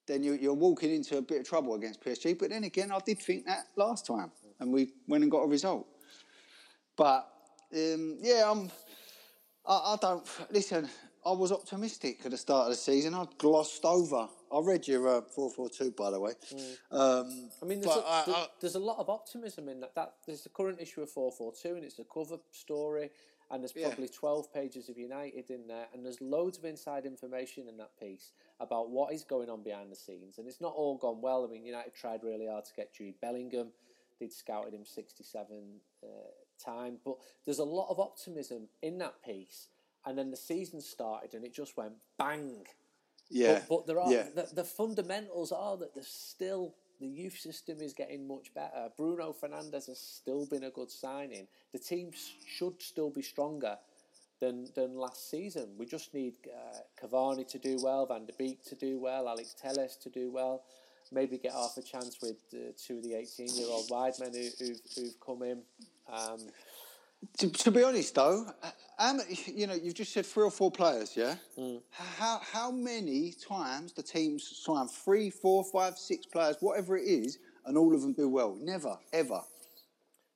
[0.06, 2.38] Then you, you're walking into a bit of trouble against PSG.
[2.38, 5.48] But then again, I did think that last time, and we went and got a
[5.48, 5.88] result.
[6.96, 7.28] But
[7.74, 8.70] um, yeah, I'm.
[9.66, 10.90] I, I don't listen.
[11.26, 13.14] I was optimistic at the start of the season.
[13.14, 14.28] I glossed over.
[14.52, 16.32] I read your uh, four four two, by the way.
[16.92, 19.96] Um, I mean, there's, a, I- there's, there's a lot of optimism in that.
[19.96, 23.10] That there's the current issue of four four two, and it's a cover story,
[23.50, 23.88] and there's Yeah.
[23.88, 27.98] probably twelve pages of United in there, and there's loads of inside information in that
[28.00, 31.46] piece about what is going on behind the scenes, and it's not all gone well.
[31.46, 33.70] I mean, United tried really hard to get Jude Bellingham.
[34.20, 36.08] They'd scouted him sixty-seven uh,
[36.64, 37.16] times, but
[37.46, 39.70] there's a lot of optimism in that piece.
[40.06, 42.66] And then the season started, and it just went bang.
[43.30, 44.26] yeah, But, but there are yeah.
[44.36, 48.90] the, the fundamentals are that there's still the youth system is getting much better.
[48.98, 51.48] Bruno Fernandes has still been a good signing.
[51.74, 52.12] The team
[52.46, 53.78] should still be stronger
[54.40, 55.70] than than last season.
[55.78, 59.56] We just need uh, Cavani to do well, Van der Beek to do well, Alex
[59.60, 60.64] Telles to do well.
[61.12, 64.34] Maybe get half a chance with uh, two of the 18 year old wide men
[64.34, 65.62] who, who've, who've come in.
[66.12, 66.40] Um,
[67.38, 68.46] To, to be honest, though,
[69.00, 71.36] many, you know, you've just said three or four players, yeah.
[71.92, 77.40] How how many times the teams sign three, four, five, six players, whatever it is,
[77.66, 78.58] and all of them do well?
[78.60, 79.42] Never, ever.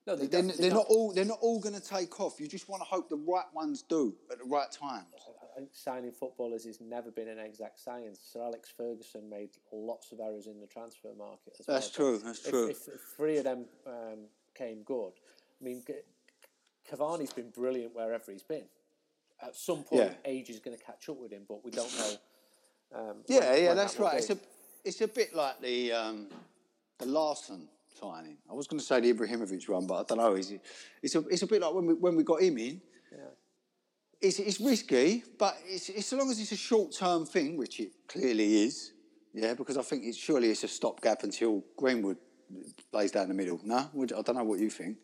[0.06, 2.40] no, they they they're don't- all they're not all going to take off.
[2.40, 5.06] You just want to hope the right ones do at the right times.
[5.42, 8.20] I think signing footballers has never been an exact science.
[8.32, 12.10] Sir Alex Ferguson made lots of errors in the transfer market as That's well.
[12.10, 12.68] true, that's if, true.
[12.68, 14.18] If, if three of them um,
[14.54, 15.12] came good,
[15.60, 15.82] I mean,
[16.90, 18.64] Cavani's been brilliant wherever he's been.
[19.40, 20.14] At some point, Yeah.
[20.24, 22.12] age is going to catch up with him, but we don't know
[22.90, 24.12] Um, Yeah, when- yeah, when that's that right.
[24.12, 24.18] be.
[24.18, 24.38] It's a,
[24.84, 26.28] it's a bit like the um,
[26.98, 27.68] the Larsson
[28.00, 28.38] signing.
[28.50, 30.34] I was going to say the Ibrahimovic one, but I don't know.
[30.34, 30.52] It's,
[31.02, 32.80] it's a it's a bit like when we when we got him in.
[34.20, 37.78] It's, it's risky, but it's, it's so long as it's a short term thing, which
[37.78, 38.92] it clearly is.
[39.32, 42.16] Yeah, because I think it's surely it's a stopgap until Greenwood
[42.90, 43.60] plays down the middle.
[43.62, 44.96] No, I don't know what you think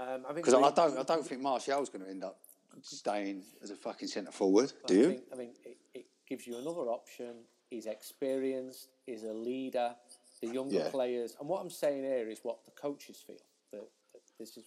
[0.00, 2.38] Um, I think because I, don't I don't think Martial's going to end up
[2.82, 4.72] staying as a fucking centre forward.
[4.86, 5.08] Do I you?
[5.08, 7.34] Think, I think it, it gives you another option.
[7.68, 8.88] He's experienced.
[9.04, 9.94] He's a leader.
[10.40, 10.88] The younger Yeah.
[10.88, 13.44] players, and what I'm saying here is what the coaches feel.
[13.72, 14.64] That, that this is,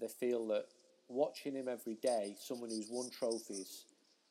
[0.00, 0.66] they feel that
[1.08, 3.86] watching him every day, someone who's won trophies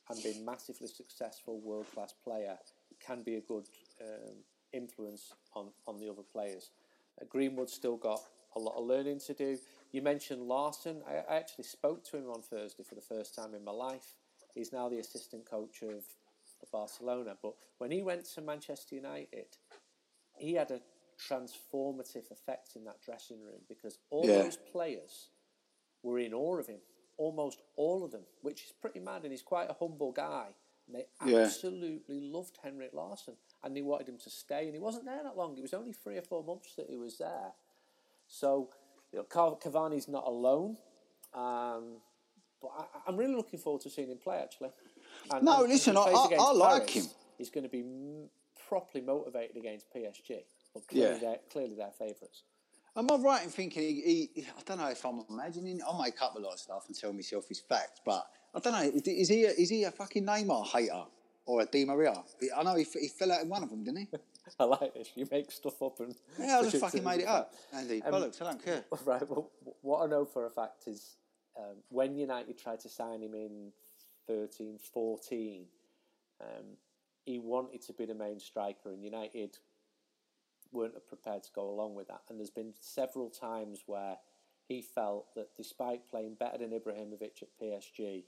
[0.08, 2.56] and been massively successful, world class player,
[2.98, 3.68] can be a good
[4.00, 4.36] um,
[4.72, 6.70] influence on on the other players.
[7.20, 8.22] Uh, Greenwood's still got
[8.56, 9.58] a lot of learning to do.
[9.92, 11.02] You mentioned Larsson.
[11.08, 14.14] I, I actually spoke to him on Thursday for the first time in my life.
[14.54, 16.04] He's now the assistant coach of,
[16.62, 17.36] of Barcelona.
[17.42, 19.56] But when he went to Manchester United,
[20.36, 20.80] he had a
[21.28, 24.42] transformative effect in that dressing room because all Yeah.
[24.42, 25.30] those players
[26.02, 26.80] were in awe of him,
[27.16, 29.22] almost all of them, which is pretty mad.
[29.22, 30.54] And he's quite a humble guy.
[30.86, 31.42] And they Yeah.
[31.44, 34.64] absolutely loved Henrik Larsson and they wanted him to stay.
[34.66, 35.56] And he wasn't there that long.
[35.58, 37.52] It was only three or four months that he was there.
[38.28, 38.70] So,
[39.12, 40.76] you know, Cavani's not alone.
[41.34, 41.96] Um,
[42.60, 44.70] but I, I'm really looking forward to seeing him play, actually.
[45.32, 47.04] And, No, listen, I- I- I like Paris, him.
[47.38, 48.28] He's going to be m-
[48.68, 50.44] properly motivated against PSG.
[50.74, 51.18] But clearly, Yeah.
[51.20, 52.42] they're, clearly they're favourites.
[52.96, 55.80] Am I right in thinking he, he, I don't know if I'm imagining.
[55.88, 58.72] I make up a lot of stuff and tell myself it's fact, but I don't
[58.72, 58.90] know.
[59.04, 61.04] Is he a, is he a fucking Neymar hater
[61.46, 62.24] or a Di Maria?
[62.56, 64.08] I know he, he fell out in one of them, didn't he?
[64.60, 65.10] I like this.
[65.14, 68.02] You make stuff up and Yeah, I just fucking made it up, Andy.
[68.02, 68.84] Um, Bollocks, I don't care.
[69.04, 69.28] Right.
[69.28, 69.50] Well,
[69.82, 71.16] what I know for a fact is
[71.56, 73.72] um, when United tried to sign him in
[74.26, 75.64] 13, 14,
[76.40, 76.64] um,
[77.24, 79.58] he wanted to be the main striker, and United
[80.72, 82.22] weren't prepared to go along with that.
[82.28, 84.16] And there's been several times where
[84.68, 88.24] he felt that despite playing better than Ibrahimovic at PSG,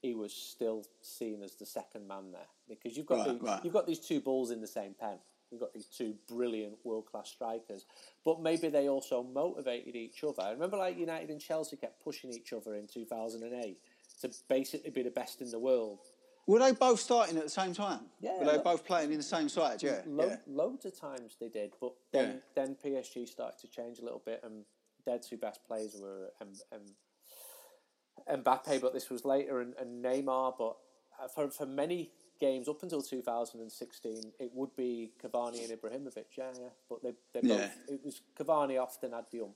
[0.00, 3.60] he was still seen as the second man there because you've got Right, the, right.
[3.64, 5.18] you've got these two balls in the same pen.
[5.54, 7.86] You've got these two brilliant world class strikers,
[8.24, 10.42] but maybe they also motivated each other.
[10.42, 13.78] I remember like United and Chelsea kept pushing each other in 2008
[14.22, 16.00] to basically be the best in the world.
[16.48, 18.00] Were they both starting at the same time?
[18.20, 19.80] Yeah, Were they both playing in the same side?
[19.80, 20.00] Yeah.
[20.06, 20.36] Lo- yeah.
[20.48, 22.64] Loads of times they did, but then Yeah.
[22.64, 24.64] then PSG started to change a little bit, and
[25.06, 30.54] their two best players were um, um, Mbappe, but this was later, and, and Neymar.
[30.58, 30.76] But
[31.22, 36.24] uh, for for many games up until 2016, it would be Cavani and Ibrahimovic.
[36.36, 36.68] Yeah, yeah.
[36.88, 37.94] But they they both Yeah.
[37.94, 39.54] it was Cavani often had the ump.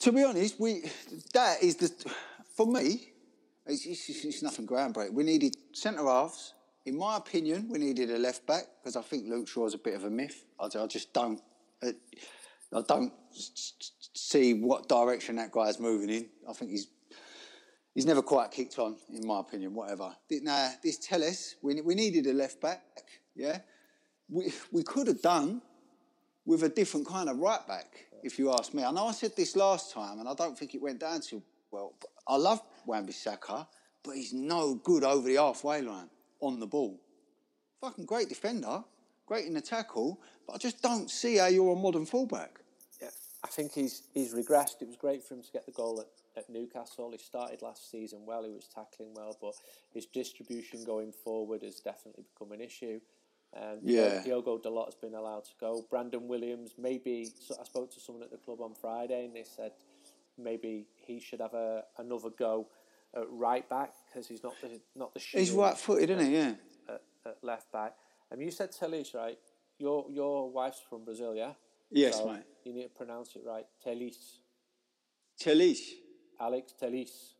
[0.00, 0.82] To be honest, we
[1.32, 1.90] that is the
[2.56, 3.08] for me.
[3.66, 5.12] It's, it's, it's nothing groundbreaking.
[5.12, 6.54] We needed centre halves.
[6.84, 9.94] In my opinion, we needed a left back because I think Luke Shaw's a bit
[9.94, 10.44] of a myth.
[10.58, 11.40] I, I just don't.
[11.80, 11.92] Uh,
[12.74, 13.12] I don't
[14.14, 16.26] see what direction that guy's moving in.
[16.48, 16.88] I think he's
[17.94, 19.74] he's never quite kicked on, in my opinion.
[19.74, 20.14] Whatever.
[20.30, 22.82] Now this Telles, we we needed a left back.
[23.34, 23.58] Yeah,
[24.28, 25.62] we we could have done
[26.44, 28.82] with a different kind of right back, if you ask me.
[28.82, 31.42] I know I said this last time, and I don't think it went down too
[31.70, 31.94] well.
[32.26, 33.66] I love Wan-Bissaka,
[34.02, 37.00] but he's no good over the halfway line on the ball.
[37.80, 38.82] Fucking great defender,
[39.26, 42.60] great in the tackle, but I just don't see how you're a modern fullback.
[43.00, 43.10] Yeah,
[43.44, 44.82] I think he's he's regressed.
[44.82, 47.10] It was great for him to get the goal at, at Newcastle.
[47.12, 48.44] He started last season well.
[48.44, 49.54] He was tackling well, but
[49.92, 53.00] his distribution going forward has definitely become an issue.
[53.54, 54.22] Um, Yeah.
[54.24, 55.84] Diogo Dalot has been allowed to go.
[55.90, 57.26] Brandon Williams, maybe.
[57.26, 59.72] So I spoke to someone at the club on Friday, and they said
[60.38, 62.68] maybe he should have a, another go
[63.14, 65.20] at right back because he's not the not the.
[65.20, 66.34] He's right-footed, isn't he?
[66.34, 66.54] Yeah.
[66.88, 67.94] At, at left back.
[68.32, 69.38] Um, you said Telis, right?
[69.78, 71.52] Your your wife's from Brazil, yeah?
[71.90, 72.42] Yes, So mate.
[72.64, 73.66] You need to pronounce it right.
[73.84, 74.38] Telis.
[75.38, 75.80] Telis.
[76.40, 77.34] Alex Telis.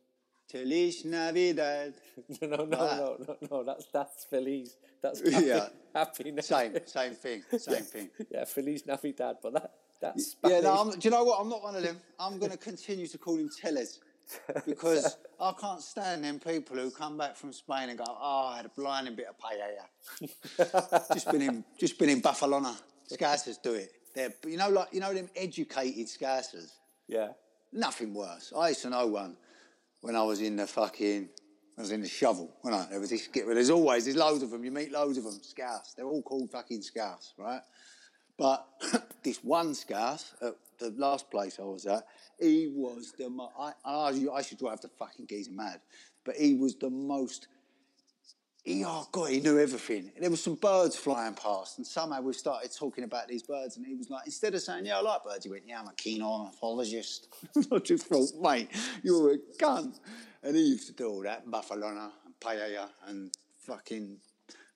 [0.51, 1.93] Telis Navidad.
[2.41, 2.95] no, no, no, Ah.
[2.97, 3.63] no, no, no.
[3.63, 4.77] That's that's Feliz.
[5.01, 5.67] That's Yeah.
[5.93, 6.45] happy, Navidad.
[6.45, 8.09] Same, same thing, same thing.
[8.29, 9.37] Yeah, Feliz Navidad.
[9.41, 9.71] But that
[10.01, 11.39] that's Yeah, no, I'm, do you know what?
[11.39, 11.97] I'm not one of them.
[12.19, 13.99] I'm going to continue to call him Tellers
[14.65, 18.57] because I can't stand them people who come back from Spain and go, "Oh, I
[18.57, 22.75] had a blinding bit of paella." just been in, just been in Barcelona.
[23.11, 23.91] Scousers do it.
[24.15, 26.71] They're, you know, like you know them educated Scousers.
[27.07, 27.29] yeah.
[27.73, 28.53] Nothing worse.
[28.55, 29.35] I used to know one
[30.01, 31.29] when I was in the fucking.
[31.75, 32.55] I was in the shovel.
[32.61, 34.63] When I there was this, there's always there's loads of them.
[34.63, 35.39] You meet loads of them.
[35.41, 35.95] Scouts.
[35.95, 37.61] They're all called fucking Scouts, right?
[38.37, 38.67] But
[39.23, 42.05] this one Scouse at the last place I was at,
[42.39, 45.81] he was the mo- I, I, I should drive the fucking geezer mad,
[46.23, 47.47] but he was the most
[48.63, 50.11] he, oh God, he knew everything.
[50.19, 53.85] There was some birds flying past, and somehow we started talking about these birds, and
[53.85, 55.93] he was like, instead of saying, yeah, I like birds, he went, yeah, I'm a
[55.93, 57.27] keen ornithologist.
[57.71, 58.69] I just thought, mate,
[59.03, 59.99] you're a cunt.
[60.43, 64.17] And he used to do all that, Buffalona and Paella and fucking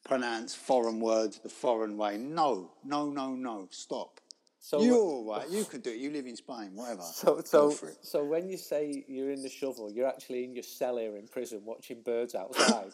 [0.06, 2.18] pronounce foreign words the foreign way.
[2.18, 4.20] No, no, no, no, stop.
[4.60, 5.50] So you're all right.
[5.50, 5.98] You could do it.
[5.98, 7.04] You live in Spain, whatever.
[7.14, 10.98] So, so, so when you say you're in the shovel, you're actually in your cell
[10.98, 12.92] here in prison watching birds outside,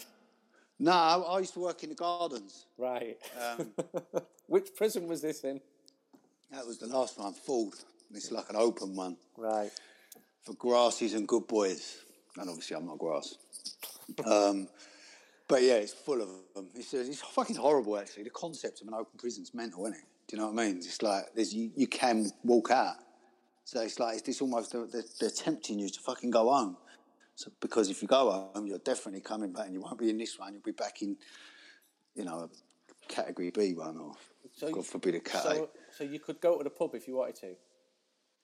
[0.79, 2.65] No, I I used to work in the gardens.
[2.77, 3.17] right?
[3.41, 3.71] Um,
[4.47, 5.61] Which prison was this in?
[6.51, 7.73] that was the last one, Ford.
[8.13, 9.71] It's like an open one Right.
[10.43, 11.97] for grasses and good boys.
[12.37, 13.35] And obviously, I'm not grass.
[14.25, 14.67] Um,
[15.47, 16.67] but yeah, it's full of them.
[16.75, 18.23] It's, it's fucking horrible, actually.
[18.23, 20.03] The concept of an open prison's mental, isn't it?
[20.27, 20.77] Do you know what I mean?
[20.77, 22.95] It's like there's, you, you can walk out.
[23.65, 26.77] So it's like it's, it's almost they're, they're tempting you to fucking go home.
[27.35, 30.17] So because if you go home, you're definitely coming back, and you won't be in
[30.17, 30.53] this one.
[30.53, 31.17] You'll be back in,
[32.15, 34.13] you know, a category B one, or
[34.55, 35.43] So God forbid a cat.
[35.43, 37.55] So, so you could go to the pub if you wanted to,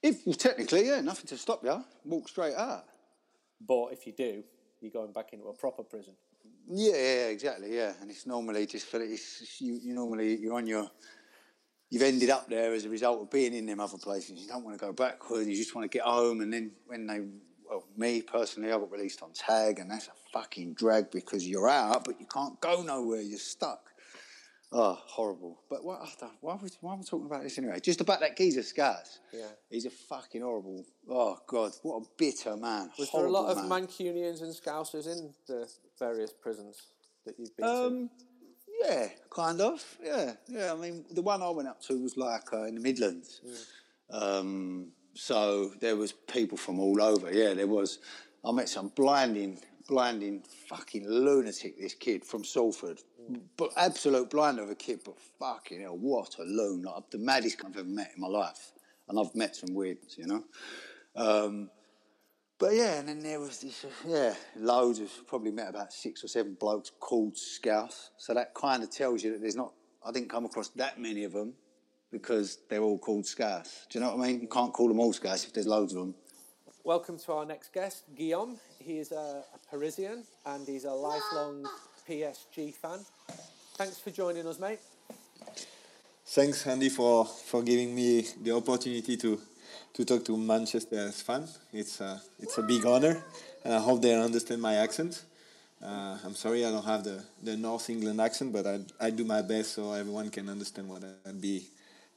[0.01, 1.83] If well, technically, yeah, nothing to stop you.
[2.05, 2.85] Walk straight out.
[3.65, 4.43] but if you do,
[4.81, 6.13] you're going back into a proper prison.
[6.67, 7.75] Yeah, yeah, exactly.
[7.75, 9.79] Yeah, and it's normally just for it's, it's you.
[9.81, 10.89] You normally you're on your.
[11.91, 14.39] You've ended up there as a result of being in them other places.
[14.39, 15.47] You don't want to go backwards.
[15.47, 17.21] You just want to get home, and then when they,
[17.69, 21.69] well, me personally, I got released on tag, and that's a fucking drag because you're
[21.69, 23.21] out, but you can't go nowhere.
[23.21, 23.89] You're stuck.
[24.71, 25.61] Oh, horrible.
[25.69, 25.99] But what,
[26.41, 27.79] why, are we, why am I talking about this anyway?
[27.79, 29.19] Just about that geezer Scars.
[29.33, 29.47] Yeah.
[29.69, 30.85] He's a fucking horrible.
[31.09, 32.91] Oh God, what a bitter man.
[32.99, 33.87] Was there a lot Horrible of man.
[33.87, 35.67] Mancunians and Scousers in the
[35.97, 36.83] various prisons
[37.25, 37.73] that you've been to?
[37.73, 38.09] Um,
[38.83, 39.83] yeah, kind of.
[40.03, 40.71] Yeah, yeah.
[40.71, 43.41] I mean, the one I went up to was like uh, in the Midlands.
[44.11, 47.31] Um, so there was people from all over.
[47.31, 47.99] Yeah, there was.
[48.45, 51.77] I met some blinding, blinding fucking lunatic.
[51.77, 53.01] This kid from Salford,
[53.57, 55.01] but absolute blind of a kid.
[55.03, 56.83] But fucking hell, what a loon!
[56.83, 58.71] Like the maddest I've ever met in my life,
[59.09, 60.43] and I've met some weirds, you know.
[61.17, 61.69] Um,
[62.57, 66.27] but yeah, and then there was this, yeah, loads of, probably met about six or
[66.27, 68.11] seven blokes called Scouts.
[68.17, 69.73] So that kind of tells you that there's not,
[70.05, 71.53] I didn't come across that many of them
[72.11, 73.85] because they're all called Scouts.
[73.89, 74.41] Do you know what I mean?
[74.41, 76.15] You can't call them all Scouts if there's loads of them.
[76.83, 78.57] Welcome to our next guest, Guillaume.
[78.79, 81.67] He is a, a Parisian and he's a lifelong
[82.07, 82.99] PSG fan.
[83.75, 84.79] Thanks for joining us, mate.
[86.25, 89.39] Thanks, Andy, for, for giving me the opportunity to,
[89.93, 91.47] to talk to Manchester fan.
[91.73, 93.23] It's a, it's a big honor,
[93.63, 95.23] and I hope they understand my accent.
[95.83, 99.23] Uh, I'm sorry I don't have the, the North England accent, but I, I do
[99.23, 101.67] my best so everyone can understand what I'd be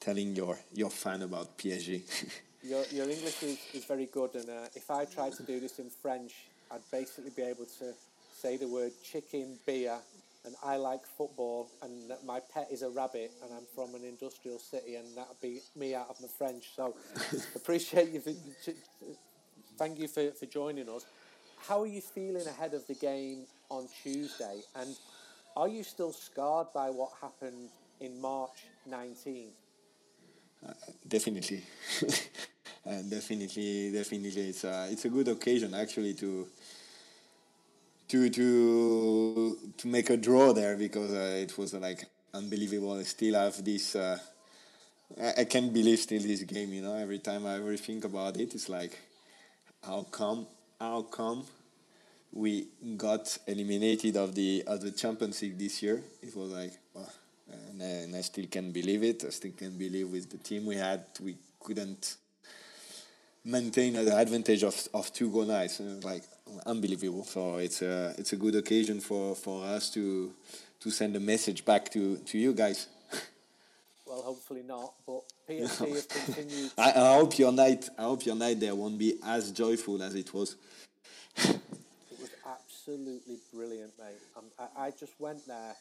[0.03, 2.03] telling your, your fan about PSG.
[2.65, 5.81] Your, your English is, is very good, and uh, if I tried to do this
[5.81, 6.33] in French,
[6.71, 7.93] I'd basically be able to
[8.33, 9.99] say the word chicken, beer,
[10.45, 14.61] and I like football, and my pet is a rabbit, and I'm from an industrial
[14.61, 16.71] city, and that'd be me out of my French.
[16.77, 16.95] So
[17.57, 18.21] appreciate you.
[18.21, 18.33] For,
[19.77, 21.05] thank you for, for joining us.
[21.67, 24.61] How are you feeling ahead of the game on Tuesday?
[24.77, 24.95] And
[25.57, 29.51] are you still scarred by what happened in March 19?
[31.07, 31.63] Definitely,
[32.87, 34.49] uh, definitely, definitely.
[34.49, 36.47] It's a it's a good occasion actually to
[38.09, 42.05] to to to make a draw there because uh, it was uh, like
[42.35, 42.99] unbelievable.
[42.99, 43.97] I still have this.
[43.97, 44.19] Uh,
[45.21, 46.73] I, I can't believe still this game.
[46.73, 48.99] You know, every time I ever think about it, it's like,
[49.83, 50.47] how come?
[50.81, 51.45] How come?
[52.33, 56.03] We got eliminated of the of the Champions League this year.
[56.23, 56.73] It was like,
[57.51, 59.25] and, I- and I still can't believe it.
[59.25, 62.17] I still can't believe with the team we had, we couldn't
[63.45, 65.81] maintain the advantage of, of two goal nights.
[65.81, 66.25] And like
[66.67, 67.25] unbelievable.
[67.25, 70.33] So it's a it's a good occasion for, for us to
[70.81, 72.87] to send a message back to, to you guys.
[74.05, 76.71] Well, hopefully not, but PSG have continued.
[76.79, 80.15] I, I hope your night I hope your night there won't be as joyful as
[80.15, 80.57] it was.
[81.39, 81.59] It
[82.21, 84.19] was absolutely brilliant, mate.
[84.37, 85.75] Um, I, I just went there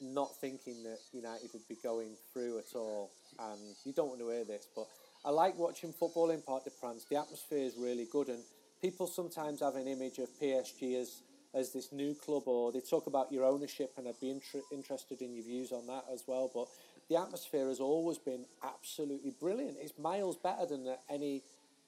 [0.00, 3.10] not thinking that United would be going through at all.
[3.38, 4.86] And you don't want to hear this, but
[5.24, 7.06] I like watching football in Parc des Princes.
[7.08, 8.42] The atmosphere is really good, and
[8.80, 11.22] people sometimes have an image of PSG as
[11.54, 15.22] as this new club, or they talk about your ownership, and I'd be inter- interested
[15.22, 16.50] in your views on that as well.
[16.52, 16.66] But
[17.08, 19.76] the atmosphere has always been absolutely brilliant.
[19.80, 21.42] It's miles better than any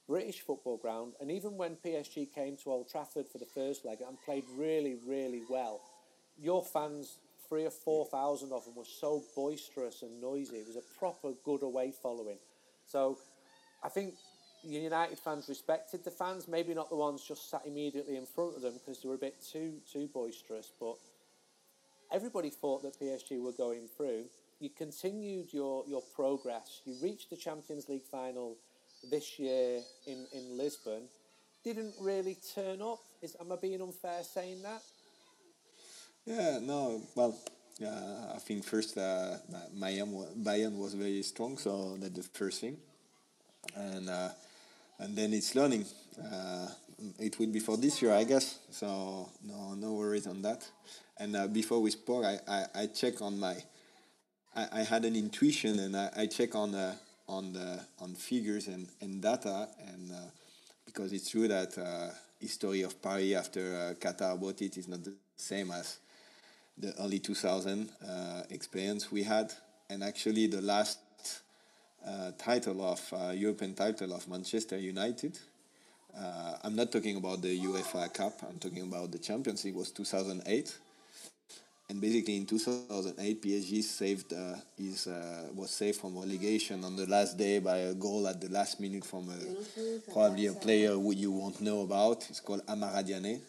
[0.07, 1.14] British football ground.
[1.20, 4.96] And even when PSG came to Old Trafford for the first leg and played really,
[5.07, 5.80] really well,
[6.40, 7.18] your fans,
[7.49, 10.57] three or four thousand of them, were so boisterous and noisy.
[10.57, 12.38] It was a proper good away following.
[12.86, 13.18] So
[13.82, 14.14] I think
[14.62, 18.62] United fans respected the fans, maybe not the ones just sat immediately in front of
[18.62, 20.72] them because they were a bit too too boisterous.
[20.80, 20.97] But
[22.12, 24.24] everybody thought that PSG were going through.
[24.59, 26.80] You continued your, your progress.
[26.84, 28.57] You reached the Champions League final
[29.11, 31.03] this year in, in Lisbon.
[31.62, 33.01] Didn't really turn up.
[33.22, 34.82] Is am I being unfair saying that?
[36.26, 37.36] Yeah, no, well,
[37.84, 39.36] uh, I think first uh,
[39.78, 40.10] Bayern,
[40.42, 42.76] Bayern was very strong, so that's the first thing,
[43.76, 44.30] and uh,
[44.98, 45.84] and then it's learning.
[46.22, 46.68] Uh,
[47.20, 48.58] it will be for this year, I guess.
[48.70, 50.66] So no, no worries on that.
[51.18, 53.56] And uh, before we spoke, I, I, I check on my,
[54.54, 56.94] I, I had an intuition, and I, I check on uh,
[57.28, 60.12] on the on figures and, and data, and
[60.86, 61.76] because it's true that
[62.40, 65.98] history of Paris after Qatar bought it is not the same as
[66.78, 69.52] the early 2000 uh, experience we had,
[69.88, 70.98] and actually the last
[72.06, 75.38] uh, title of uh, European title of Manchester United.
[76.16, 78.40] Uh, I'm not talking about the UEFA Cup.
[78.48, 79.74] I'm talking about the Champions League.
[79.74, 80.78] Was 2008,
[81.88, 87.06] and basically in 2008, PSG saved uh, is uh, was saved from relegation on the
[87.06, 91.12] last day by a goal at the last minute from a, probably a player who
[91.12, 92.28] you won't know about.
[92.30, 93.40] It's called Amara Diané.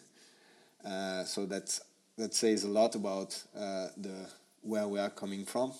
[1.26, 1.82] so that's
[2.18, 4.28] that says a lot about uh, the
[4.62, 5.72] where we are coming from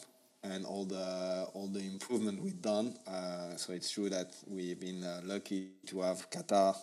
[0.44, 2.94] and all the all the improvement we've done.
[3.06, 6.76] Uh, so it's true that we've been uh, lucky to have Qatar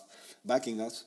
[0.44, 1.04] backing us,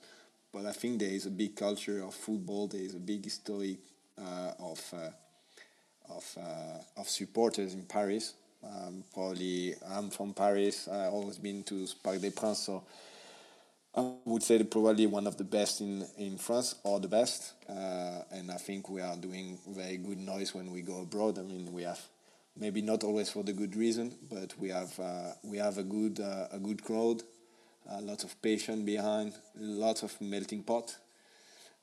[0.52, 2.66] but I think there is a big culture of football.
[2.66, 3.78] There is a big history
[4.18, 8.34] uh, of uh, of uh, of supporters in Paris.
[8.64, 10.88] Um, probably I'm from Paris.
[10.88, 12.82] I've always been to Parc des Princes, so
[13.92, 17.54] I would say probably one of the best in, in France or the best.
[17.68, 21.38] Uh, and I think we are doing very good noise when we go abroad.
[21.38, 22.00] I mean, we have
[22.56, 26.20] maybe not always for the good reason, but we have uh, we have a good
[26.20, 27.22] uh, a good crowd,
[27.90, 30.96] a lot of patience behind, lots of melting pot.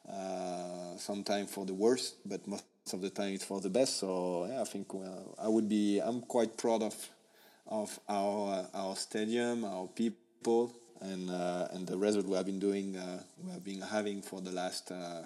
[0.10, 3.98] Uh, sometimes for the worst, but most of the time it's for the best.
[3.98, 4.88] So yeah, I think
[5.38, 6.00] I would be.
[6.00, 6.96] I'm quite proud of
[7.68, 12.96] of our our stadium, our people and uh, and the result we have been doing
[12.96, 15.24] uh, we have been having for the last uh,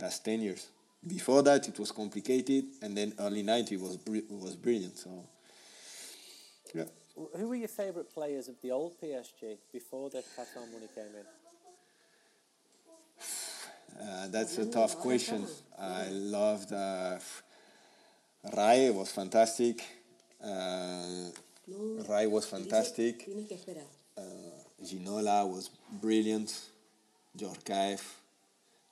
[0.00, 0.68] last ten years.
[1.06, 3.98] Before that, it was complicated, and then early '90 was
[4.30, 4.98] was brilliant.
[4.98, 5.10] So,
[6.74, 6.84] yeah.
[7.14, 11.26] Who were your favourite players of the old PSG before the Qatar money came in?
[13.98, 15.46] Uh, that's a tough question.
[15.78, 17.18] I loved uh,
[18.54, 19.82] Rai was fantastic.
[20.44, 21.30] Uh,
[22.08, 23.26] Rai was fantastic.
[24.16, 24.22] Uh,
[24.82, 26.52] Ginola was brilliant.
[27.36, 28.02] Djorkaeff,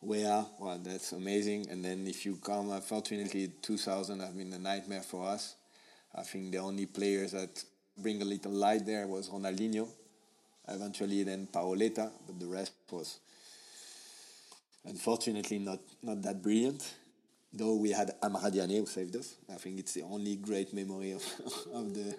[0.02, 1.70] Weah, well, that's amazing.
[1.70, 5.56] And then if you come, unfortunately, 2000 have been a nightmare for us.
[6.14, 7.64] I think the only players that
[7.96, 9.88] bring a little light there was Ronaldinho,
[10.68, 13.18] eventually then Pauleta, but the rest was
[14.84, 16.94] unfortunately not, not that brilliant.
[17.52, 19.36] Though we had Amara Diané who saved us.
[19.50, 21.24] I think it's the only great memory of,
[21.72, 22.16] of the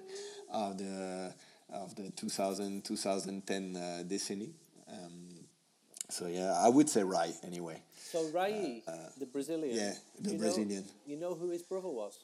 [0.50, 1.34] of the
[1.70, 4.52] of the 2000 2010 uh, decenny.
[4.88, 5.46] Um,
[6.10, 7.82] so yeah, I would say Rai anyway.
[7.98, 9.76] So Rai, uh, uh, the Brazilian.
[9.76, 10.84] Yeah, the you Brazilian.
[10.84, 12.20] Know, you know who his brother was?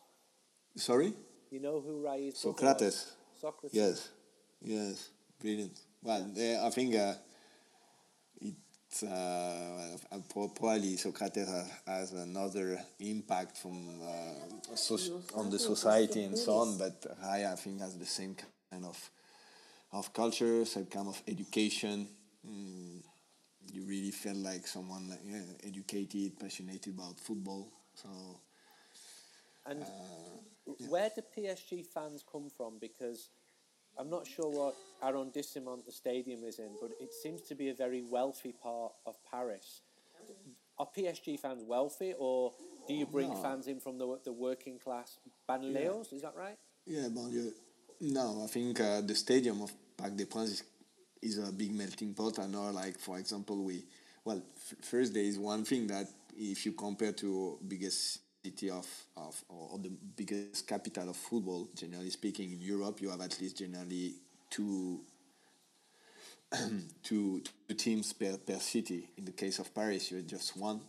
[0.75, 1.13] Sorry.
[1.49, 3.13] You know who Rai's Socrates.
[3.39, 3.73] Socrates.
[3.73, 4.09] Yes,
[4.61, 5.77] yes, brilliant.
[6.01, 6.31] Well,
[6.63, 7.13] I think uh,
[8.39, 9.97] it's uh,
[10.29, 11.49] probably Socrates
[11.85, 14.97] has another impact from uh, so
[15.35, 18.35] on the society and so on, but Rai I think has the same
[18.71, 18.97] kind of
[19.93, 22.07] of culture, some kind of education.
[22.47, 23.01] Mm,
[23.71, 27.71] you really felt like someone like, yeah, educated, passionate about football.
[27.93, 28.09] So.
[29.65, 29.85] And uh,
[30.79, 30.87] yeah.
[30.87, 32.79] where do PSG fans come from?
[32.79, 33.29] Because
[33.97, 37.73] I'm not sure what arrondissement the stadium is in, but it seems to be a
[37.73, 39.81] very wealthy part of Paris.
[40.79, 42.53] Are PSG fans wealthy, or
[42.87, 43.35] do you bring no.
[43.35, 46.11] fans in from the the working class banlieues?
[46.11, 46.15] Yeah.
[46.15, 46.57] Is that right?
[46.85, 47.51] Yeah, banlieue.
[48.03, 50.63] No, I think uh, the stadium of Parc des Princes
[51.21, 52.39] is, is, a big melting pot.
[52.39, 53.83] I know, like for example, we
[54.25, 54.41] well,
[54.81, 59.77] first there is one thing that if you compare to biggest city of, of or,
[59.77, 64.15] the biggest capital of football, generally speaking, in Europe, you have at least generally
[64.49, 65.01] two
[67.03, 69.09] two, two teams per, per city.
[69.15, 70.81] In the case of Paris, you had just one.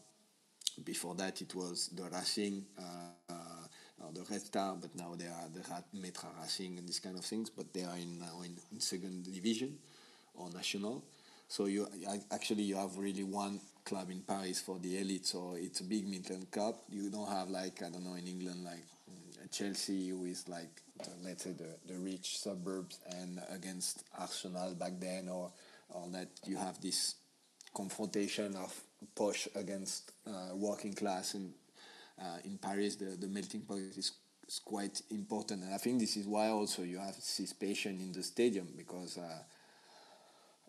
[0.82, 2.64] Before that, it was the Racing.
[2.78, 3.34] Uh,
[4.14, 5.60] the Red Star, but now they are the
[5.98, 9.24] Matra Racing and these kind of things, but they are in now in, in second
[9.24, 9.78] division
[10.34, 11.04] or national.
[11.48, 11.86] So you
[12.30, 15.26] actually you have really one club in Paris for the elite.
[15.26, 16.82] So it's a big Midland Cup.
[16.88, 21.10] You don't have like I don't know in England like mm, Chelsea is like the,
[21.22, 25.50] let's say the, the rich suburbs and against Arsenal back then or
[25.90, 27.16] or that you have this
[27.74, 28.78] confrontation of
[29.14, 31.52] posh against uh, working class and
[32.22, 34.12] uh, in Paris, the, the melting point is,
[34.46, 35.64] is quite important.
[35.64, 39.18] And I think this is why also you have this passion in the stadium because
[39.18, 39.42] uh,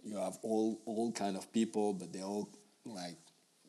[0.04, 2.50] you have all all kind of people, but they all
[2.86, 3.18] like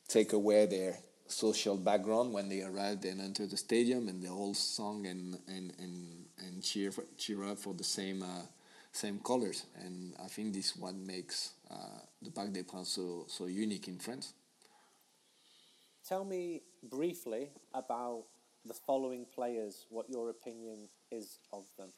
[0.09, 4.55] take away their social background when they arrive and enter the stadium, and they all
[4.55, 8.43] song and and and, and cheer for, cheer up for the same uh,
[8.93, 9.64] same colors.
[9.85, 13.99] And I think this what makes uh, the Parc des Princes so so unique in
[13.99, 14.32] France.
[16.07, 16.61] Tell me
[16.91, 18.24] briefly about
[18.64, 19.87] the following players.
[19.91, 21.93] What your opinion is of them?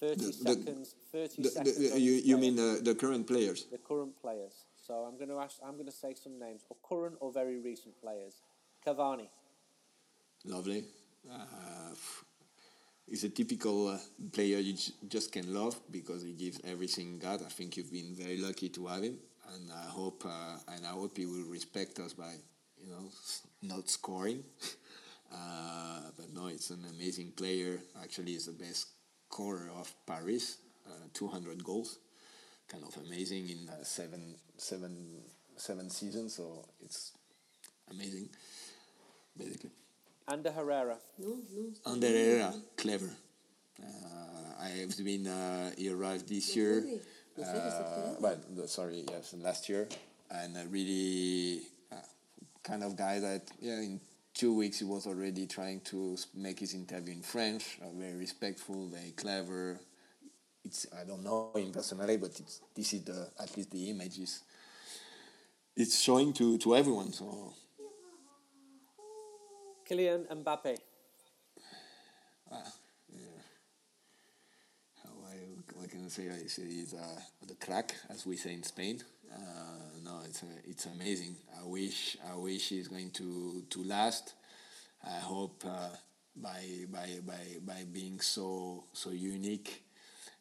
[0.00, 0.94] Thirty The- the- seconds.
[1.12, 1.90] Thirty The, seconds.
[1.92, 3.66] the, you you mean the, the current players?
[3.70, 4.64] the current players?
[4.76, 5.56] So I'm going to ask.
[5.64, 8.42] I'm going to say some names, or current or very recent players.
[8.86, 9.28] Cavani,
[10.44, 10.84] Lovely.
[11.30, 11.94] Uh,
[13.08, 13.98] he's a typical uh,
[14.32, 17.40] player you j- just can love because he gives everything God.
[17.40, 19.16] I think you've been very lucky to have him,
[19.54, 22.34] and I hope uh, and I hope he will respect us by
[22.84, 23.08] you know
[23.62, 24.44] not scoring.
[25.32, 27.80] uh, but no, it's an amazing player.
[28.02, 28.88] Actually, he's the best
[29.28, 30.58] scorer of Paris.
[30.86, 31.98] Uh, 200 goals,
[32.68, 35.22] kind of amazing in uh, seven seven
[35.56, 36.34] seven seasons.
[36.34, 37.12] So it's
[37.90, 38.28] amazing,
[39.36, 39.70] basically.
[40.28, 40.96] Ander Herrera,
[41.86, 43.10] Ander Herrera, clever.
[43.82, 45.26] Uh, I've been.
[45.26, 46.84] Uh, he arrived this year.
[47.40, 49.88] Uh, well, sorry, yes, last year,
[50.30, 51.62] and uh, really
[52.64, 54.00] kind of guy that yeah, in
[54.32, 57.78] two weeks he was already trying to make his interview in French.
[57.80, 59.78] Uh, very respectful, very clever.
[60.64, 64.18] It's I don't know him personally, but it's this is the at least the image
[64.18, 64.42] is.
[65.76, 67.12] It's showing to to everyone.
[67.12, 67.52] So
[69.88, 70.78] Kylian Mbappe,
[73.12, 73.42] Yeah,
[75.02, 75.36] how I,
[75.74, 76.30] what can I say?
[76.30, 79.02] I say he's uh, the crack, as we say in Spain.
[79.30, 81.36] Uh, no, it's uh, it's amazing.
[81.58, 84.34] I wish I wish he's going to to last.
[85.04, 85.88] I hope uh,
[86.36, 89.82] by by by by being so so unique,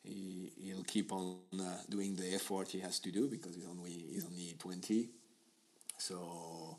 [0.03, 3.91] he he'll keep on uh, doing the effort he has to do because he's only
[4.11, 5.09] he's only twenty.
[5.97, 6.78] So,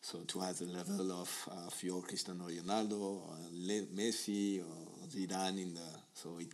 [0.00, 3.36] so to have the level of of your Cristiano Ronaldo or
[3.94, 6.48] Messi or Zidane in the so it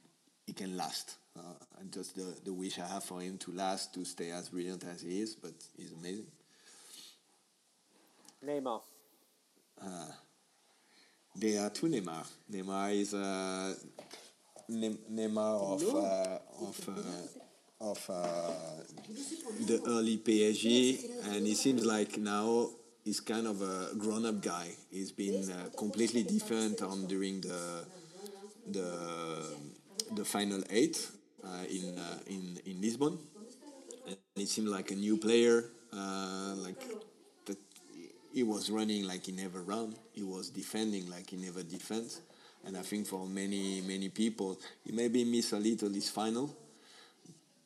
[0.46, 1.16] it can last.
[1.38, 4.48] Uh, and just the, the wish I have for him to last, to stay as
[4.48, 6.26] brilliant as he is, but he's amazing.
[8.44, 8.80] Neymar,
[11.36, 12.26] There are two Neymar.
[12.50, 13.74] Neymar is uh,
[14.68, 18.52] Ne- Neymar of uh, of uh, of uh,
[19.66, 22.68] the early PSG, and he seems like now
[23.04, 24.68] he's kind of a grown-up guy.
[24.90, 27.84] He's been uh, completely different on during the
[28.66, 29.46] the
[30.12, 31.17] the final eight uh,
[31.68, 33.18] in uh, in in Lisbon.
[34.06, 36.80] And it seemed like a new player, uh, like
[37.46, 37.58] that.
[38.32, 39.94] He was running like he never ran.
[40.12, 42.20] He was defending like he never defends.
[42.64, 46.54] And I think for many many people, he maybe missed a little this final,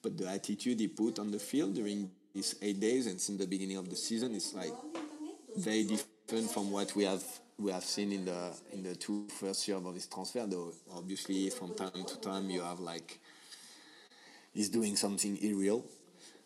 [0.02, 3.46] but the attitude he put on the field during these eight days and since the
[3.46, 4.72] beginning of the season is like
[5.56, 7.22] very different from what we have
[7.58, 10.46] we have seen in the in the two first years of his transfer.
[10.46, 13.20] Though obviously from time to time you have like
[14.52, 15.84] he's doing something irreal.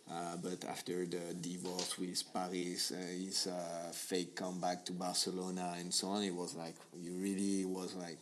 [0.09, 5.93] Uh, but after the divorce with Paris, uh, his uh, fake comeback to Barcelona and
[5.93, 8.19] so on, it was like you really was like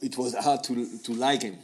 [0.00, 1.58] it was hard to to like him,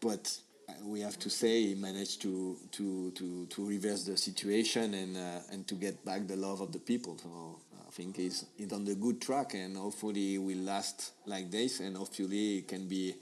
[0.00, 0.36] but
[0.84, 5.40] we have to say he managed to to to, to reverse the situation and uh,
[5.52, 7.18] and to get back the love of the people.
[7.18, 11.50] So I think he's he's on the good track, and hopefully he will last like
[11.50, 13.14] this, and hopefully it can be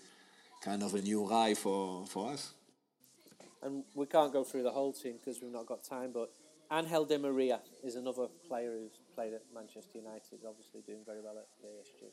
[0.63, 2.53] kind of a new guy for for us.
[3.63, 6.11] and we can't go through the whole team because we've not got time.
[6.13, 6.31] But
[6.73, 11.37] Angel Di Maria is another player who's played at Manchester United, obviously doing very well
[11.39, 12.11] at PSG.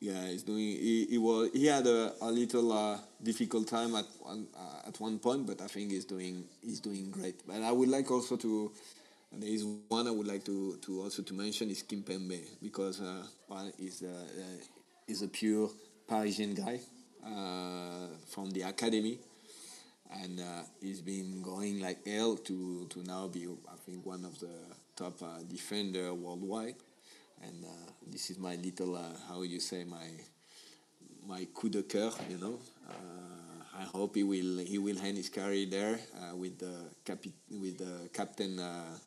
[0.00, 0.58] Yeah, he's doing.
[0.58, 1.50] He, he was.
[1.52, 5.60] He had a, a little uh, difficult time at one uh, at one point, but
[5.60, 7.46] I think he's doing he's doing great.
[7.46, 8.72] But I would like also to.
[9.32, 13.00] and There is one I would like to, to also to mention is Kimpembe because
[13.00, 14.58] uh, one is a uh,
[15.06, 15.70] is a pure
[16.08, 16.99] Parisian guy uh,
[18.28, 19.18] from the academy,
[20.22, 24.38] and uh, he's been going like hell to to now be I think one of
[24.40, 24.54] the
[24.96, 26.76] top uh, defender worldwide.
[27.42, 30.06] And uh, this is my little uh, how you say my
[31.26, 32.58] my coup de cœur you know.
[32.88, 32.92] Uh,
[33.80, 36.74] I hope he will he will end his career there uh, with the
[37.04, 38.98] capi- with the captain uh,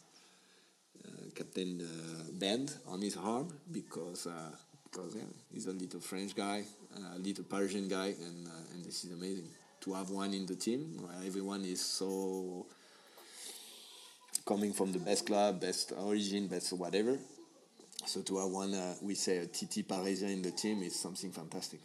[1.05, 4.51] uh, captain uh, band on his arm because uh,
[4.83, 6.63] because yeah, he's a little French guy
[7.15, 9.49] a little Parisian guy and uh, and this is amazing
[9.81, 12.65] to have one in the team where everyone is so
[14.45, 17.17] coming from the best club best origin best whatever
[18.05, 21.31] so to have one, uh, we say a titi Parisien in the team is something
[21.31, 21.79] fantastic.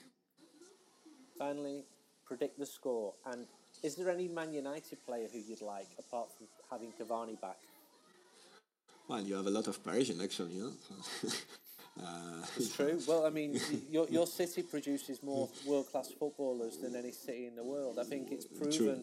[1.38, 1.84] Finally,
[2.26, 3.14] predict the score.
[3.26, 3.46] And
[3.82, 7.58] is there any Man United player who you'd like apart from having Cavani back?
[9.06, 10.72] Well, you have a lot of Parisian actually, know.
[12.02, 13.00] uh, it's true.
[13.06, 13.60] Well, I mean,
[13.90, 17.98] your, your city produces more world class footballers than any city in the world.
[17.98, 19.02] I think it's proven true.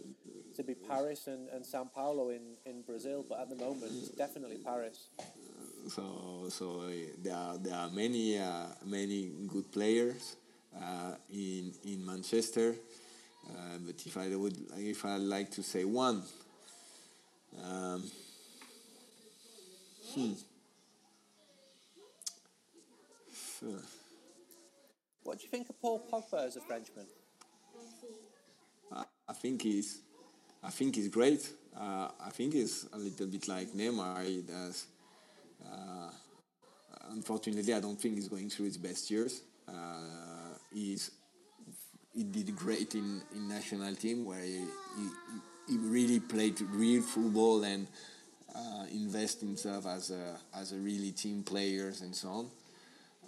[0.55, 4.09] to be Paris and, and Sao Paulo in, in Brazil, but at the moment, it's
[4.09, 5.07] definitely Paris.
[5.87, 6.91] So, so uh,
[7.21, 10.35] there are there are many uh, many good players
[10.75, 12.75] uh, in in Manchester.
[13.47, 16.23] Uh, but if I would if I like to say one.
[17.63, 18.03] Um,
[20.15, 20.31] Hmm.
[25.23, 27.05] What do you think of Paul Pogba as a Frenchman?
[29.27, 30.01] I think he's,
[30.63, 31.49] I think he's great.
[31.75, 34.23] Uh, I think he's a little bit like Neymar.
[34.23, 34.85] He does.
[35.65, 36.09] Uh,
[37.09, 39.41] unfortunately, I don't think he's going through his best years.
[39.67, 41.11] Uh, he's
[42.13, 44.63] he did great in, in national team where he,
[44.97, 45.09] he,
[45.67, 47.87] he really played real football and
[48.55, 52.49] uh, invest himself as a as a really team players and so on.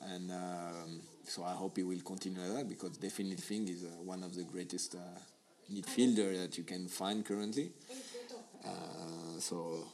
[0.03, 4.23] And um, so I hope he will continue that because definitely thing is uh, one
[4.23, 4.99] of the greatest uh,
[5.71, 7.71] midfielder that you can find currently.
[8.65, 9.87] Uh, so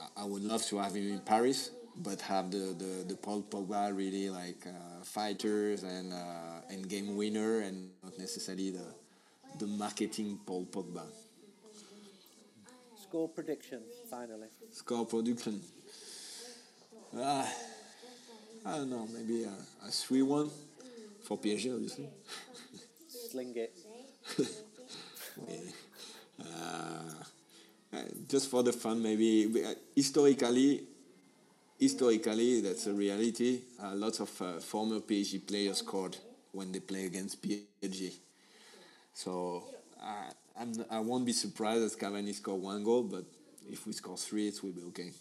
[0.00, 3.42] I, I would love to have him in Paris, but have the, the, the Paul
[3.42, 8.94] Pogba really like uh, fighters and uh, and game winner and not necessarily the
[9.58, 11.04] the marketing Paul Pogba.
[13.02, 14.48] Score prediction, finally.
[14.72, 15.60] Score prediction.
[17.16, 17.46] Uh,
[18.66, 20.50] I don't know, maybe a, a 3 1
[21.22, 22.08] for PSG, obviously.
[23.06, 23.72] Sling it.
[26.40, 29.64] uh, just for the fun, maybe.
[29.64, 30.82] Uh, historically,
[31.78, 33.60] historically, that's a reality.
[33.80, 36.16] Uh, lots of uh, former PSG players scored
[36.50, 38.14] when they play against PSG.
[39.14, 39.62] So
[40.02, 43.24] uh, I'm, I won't be surprised if Cavani score one goal, but
[43.70, 45.12] if we score three, it will be okay.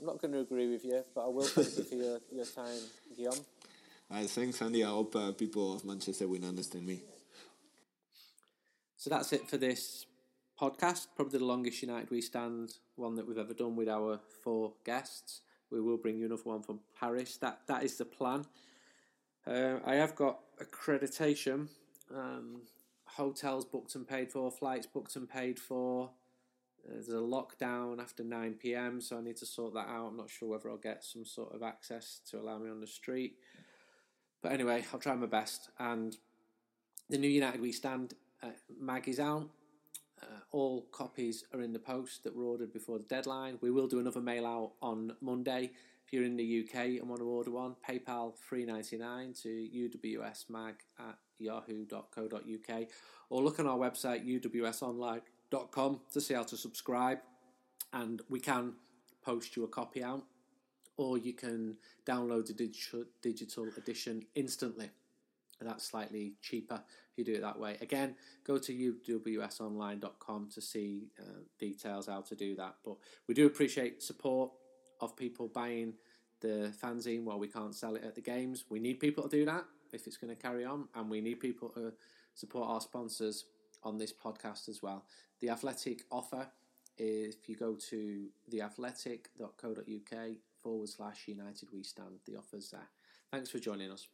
[0.00, 2.46] I'm not going to agree with you, but I will thank you for your, your
[2.46, 2.78] time,
[3.14, 3.44] Guillaume.
[4.10, 4.82] I thanks, Andy.
[4.82, 7.02] I hope uh, people of Manchester will understand me.
[8.96, 10.06] So that's it for this
[10.58, 11.08] podcast.
[11.14, 15.42] Probably the longest United We Stand one that we've ever done with our four guests.
[15.70, 17.36] We will bring you another one from Paris.
[17.36, 18.46] That that is the plan.
[19.46, 21.68] Uh, I have got accreditation.
[22.14, 22.62] Um,
[23.04, 26.10] hotels booked and paid for, flights booked and paid for.
[26.88, 30.08] Uh, there's a lockdown after 9 pm, so I need to sort that out.
[30.08, 32.86] I'm not sure whether I'll get some sort of access to allow me on the
[32.86, 33.36] street.
[34.42, 35.70] But anyway, I'll try my best.
[35.78, 36.16] And
[37.08, 38.48] the new United We Stand uh,
[38.80, 39.48] mag is out.
[40.22, 43.58] Uh, all copies are in the post that were ordered before the deadline.
[43.60, 45.70] We will do another mail out on Monday.
[46.06, 49.48] If you're in the UK and want to order one, PayPal three ninety nine to
[49.48, 52.88] uwsmag at yahoo.co.uk
[53.30, 57.18] or look on our website uwsonline.com to see how to subscribe
[57.92, 58.74] and we can
[59.22, 60.22] post you a copy out
[60.96, 64.90] or you can download the digital, digital edition instantly
[65.60, 66.82] And that's slightly cheaper
[67.12, 68.14] if you do it that way again
[68.44, 72.96] go to uwsonline.com to see uh, details how to do that but
[73.26, 74.52] we do appreciate support
[75.00, 75.94] of people buying
[76.40, 79.44] the fanzine while we can't sell it at the games we need people to do
[79.44, 81.92] that if it's going to carry on, and we need people to
[82.34, 83.44] support our sponsors
[83.82, 85.04] on this podcast as well.
[85.40, 86.46] The Athletic offer,
[86.98, 90.28] if you go to theathletic.co.uk
[90.62, 92.88] forward slash United We Stand, the offer's there.
[93.30, 94.08] Thanks for joining us.